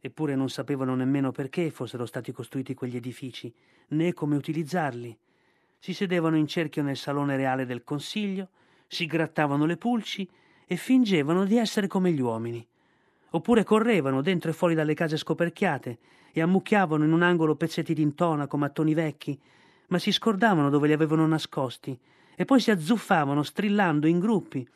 Eppure 0.00 0.34
non 0.34 0.50
sapevano 0.50 0.94
nemmeno 0.94 1.30
perché 1.32 1.70
fossero 1.70 2.04
stati 2.04 2.32
costruiti 2.32 2.74
quegli 2.74 2.96
edifici, 2.96 3.52
né 3.88 4.12
come 4.12 4.36
utilizzarli. 4.36 5.16
Si 5.78 5.94
sedevano 5.94 6.36
in 6.36 6.46
cerchio 6.46 6.82
nel 6.82 6.96
salone 6.96 7.36
reale 7.36 7.64
del 7.64 7.84
consiglio, 7.84 8.50
si 8.86 9.06
grattavano 9.06 9.64
le 9.64 9.76
pulci 9.76 10.28
e 10.66 10.76
fingevano 10.76 11.44
di 11.44 11.56
essere 11.56 11.86
come 11.86 12.12
gli 12.12 12.20
uomini 12.20 12.66
oppure 13.34 13.64
correvano 13.64 14.22
dentro 14.22 14.50
e 14.50 14.54
fuori 14.54 14.74
dalle 14.74 14.94
case 14.94 15.16
scoperchiate 15.16 15.98
e 16.32 16.40
ammucchiavano 16.40 17.04
in 17.04 17.12
un 17.12 17.22
angolo 17.22 17.56
pezzetti 17.56 17.92
d'intonaco, 17.92 18.56
mattoni 18.56 18.94
vecchi, 18.94 19.38
ma 19.88 19.98
si 19.98 20.12
scordavano 20.12 20.70
dove 20.70 20.86
li 20.86 20.92
avevano 20.92 21.26
nascosti 21.26 21.98
e 22.36 22.44
poi 22.44 22.60
si 22.60 22.70
azzuffavano 22.70 23.42
strillando 23.42 24.06
in 24.06 24.20
gruppi. 24.20 24.66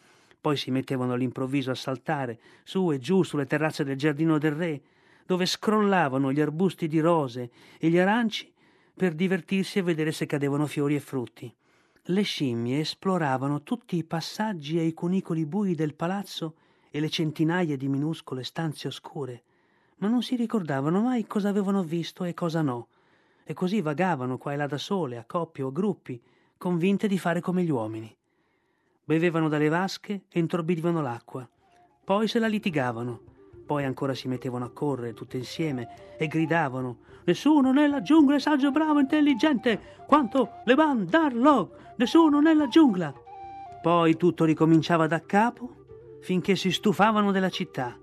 Poi 0.40 0.56
si 0.56 0.72
mettevano 0.72 1.12
all'improvviso 1.12 1.70
a 1.70 1.76
saltare 1.76 2.38
su 2.64 2.92
e 2.92 2.98
giù 2.98 3.22
sulle 3.22 3.46
terrazze 3.46 3.84
del 3.84 3.96
giardino 3.96 4.38
del 4.38 4.52
re, 4.52 4.80
dove 5.24 5.46
scrollavano 5.46 6.32
gli 6.32 6.40
arbusti 6.40 6.88
di 6.88 6.98
rose 6.98 7.50
e 7.78 7.88
gli 7.88 7.98
aranci 7.98 8.52
per 8.94 9.14
divertirsi 9.14 9.78
e 9.78 9.82
vedere 9.82 10.10
se 10.10 10.26
cadevano 10.26 10.66
fiori 10.66 10.96
e 10.96 11.00
frutti. 11.00 11.52
Le 12.02 12.22
scimmie 12.22 12.80
esploravano 12.80 13.62
tutti 13.62 13.96
i 13.96 14.04
passaggi 14.04 14.78
e 14.78 14.84
i 14.84 14.94
cunicoli 14.94 15.46
bui 15.46 15.74
del 15.74 15.94
palazzo 15.94 16.54
e 16.90 17.00
le 17.00 17.08
centinaia 17.08 17.76
di 17.76 17.88
minuscole 17.88 18.44
stanze 18.44 18.88
oscure, 18.88 19.42
ma 19.96 20.08
non 20.08 20.22
si 20.22 20.36
ricordavano 20.36 21.00
mai 21.00 21.26
cosa 21.26 21.48
avevano 21.48 21.82
visto 21.82 22.24
e 22.24 22.34
cosa 22.34 22.62
no, 22.62 22.88
e 23.44 23.54
così 23.54 23.80
vagavano 23.80 24.38
qua 24.38 24.52
e 24.52 24.56
là 24.56 24.66
da 24.66 24.78
sole, 24.78 25.16
a 25.16 25.24
coppie 25.24 25.64
o 25.64 25.68
a 25.68 25.72
gruppi, 25.72 26.20
convinte 26.56 27.08
di 27.08 27.18
fare 27.18 27.40
come 27.40 27.62
gli 27.62 27.70
uomini. 27.70 28.14
Bevevano 29.04 29.48
dalle 29.48 29.68
vasche 29.68 30.22
e 30.28 30.38
intorbidivano 30.38 31.00
l'acqua, 31.00 31.48
poi 32.04 32.28
se 32.28 32.38
la 32.38 32.46
litigavano, 32.46 33.20
poi 33.66 33.84
ancora 33.84 34.14
si 34.14 34.28
mettevano 34.28 34.64
a 34.64 34.70
correre 34.70 35.14
tutte 35.14 35.36
insieme 35.36 36.16
e 36.16 36.26
gridavano 36.26 37.06
Nessuno 37.28 37.72
nella 37.72 38.00
giungla 38.00 38.36
è 38.36 38.40
saggio, 38.40 38.70
bravo, 38.70 39.00
intelligente 39.00 39.78
quanto 40.06 40.62
le 40.64 40.74
Levan 40.74 41.04
Darlog! 41.04 41.68
Nessuno 41.96 42.40
nella 42.40 42.68
giungla! 42.68 43.12
Poi 43.82 44.16
tutto 44.16 44.46
ricominciava 44.46 45.06
da 45.06 45.20
capo 45.20 45.77
finché 46.20 46.56
si 46.56 46.70
stufavano 46.70 47.32
della 47.32 47.50
città 47.50 47.96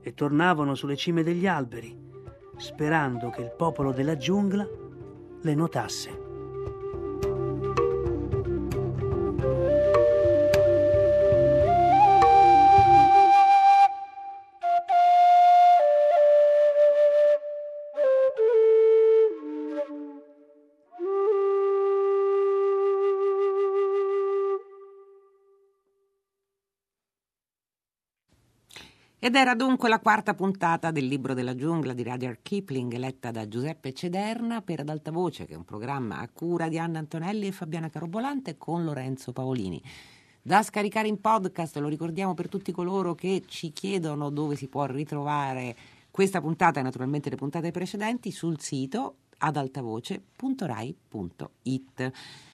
e 0.00 0.14
tornavano 0.14 0.74
sulle 0.74 0.96
cime 0.96 1.22
degli 1.22 1.46
alberi, 1.46 1.96
sperando 2.56 3.30
che 3.30 3.42
il 3.42 3.54
popolo 3.56 3.92
della 3.92 4.16
giungla 4.16 4.66
le 5.40 5.54
notasse. 5.54 6.21
Ed 29.24 29.36
era 29.36 29.54
dunque 29.54 29.88
la 29.88 30.00
quarta 30.00 30.34
puntata 30.34 30.90
del 30.90 31.06
Libro 31.06 31.32
della 31.32 31.54
giungla 31.54 31.92
di 31.92 32.02
Rudyard 32.02 32.40
Kipling, 32.42 32.92
letta 32.96 33.30
da 33.30 33.46
Giuseppe 33.46 33.92
Cederna 33.92 34.62
per 34.62 34.80
Ad 34.80 34.88
Alta 34.88 35.12
Voce, 35.12 35.44
che 35.44 35.52
è 35.52 35.56
un 35.56 35.64
programma 35.64 36.18
a 36.18 36.28
cura 36.28 36.68
di 36.68 36.76
Anna 36.76 36.98
Antonelli 36.98 37.46
e 37.46 37.52
Fabiana 37.52 37.88
Carobolante 37.88 38.58
con 38.58 38.82
Lorenzo 38.82 39.32
Paolini. 39.32 39.80
Da 40.42 40.64
scaricare 40.64 41.06
in 41.06 41.20
podcast, 41.20 41.76
lo 41.76 41.86
ricordiamo 41.86 42.34
per 42.34 42.48
tutti 42.48 42.72
coloro 42.72 43.14
che 43.14 43.44
ci 43.46 43.72
chiedono 43.72 44.28
dove 44.28 44.56
si 44.56 44.66
può 44.66 44.86
ritrovare 44.86 45.76
questa 46.10 46.40
puntata 46.40 46.80
e 46.80 46.82
naturalmente 46.82 47.30
le 47.30 47.36
puntate 47.36 47.70
precedenti 47.70 48.32
sul 48.32 48.58
sito 48.58 49.18
adaltavoce.rai.it. 49.38 52.12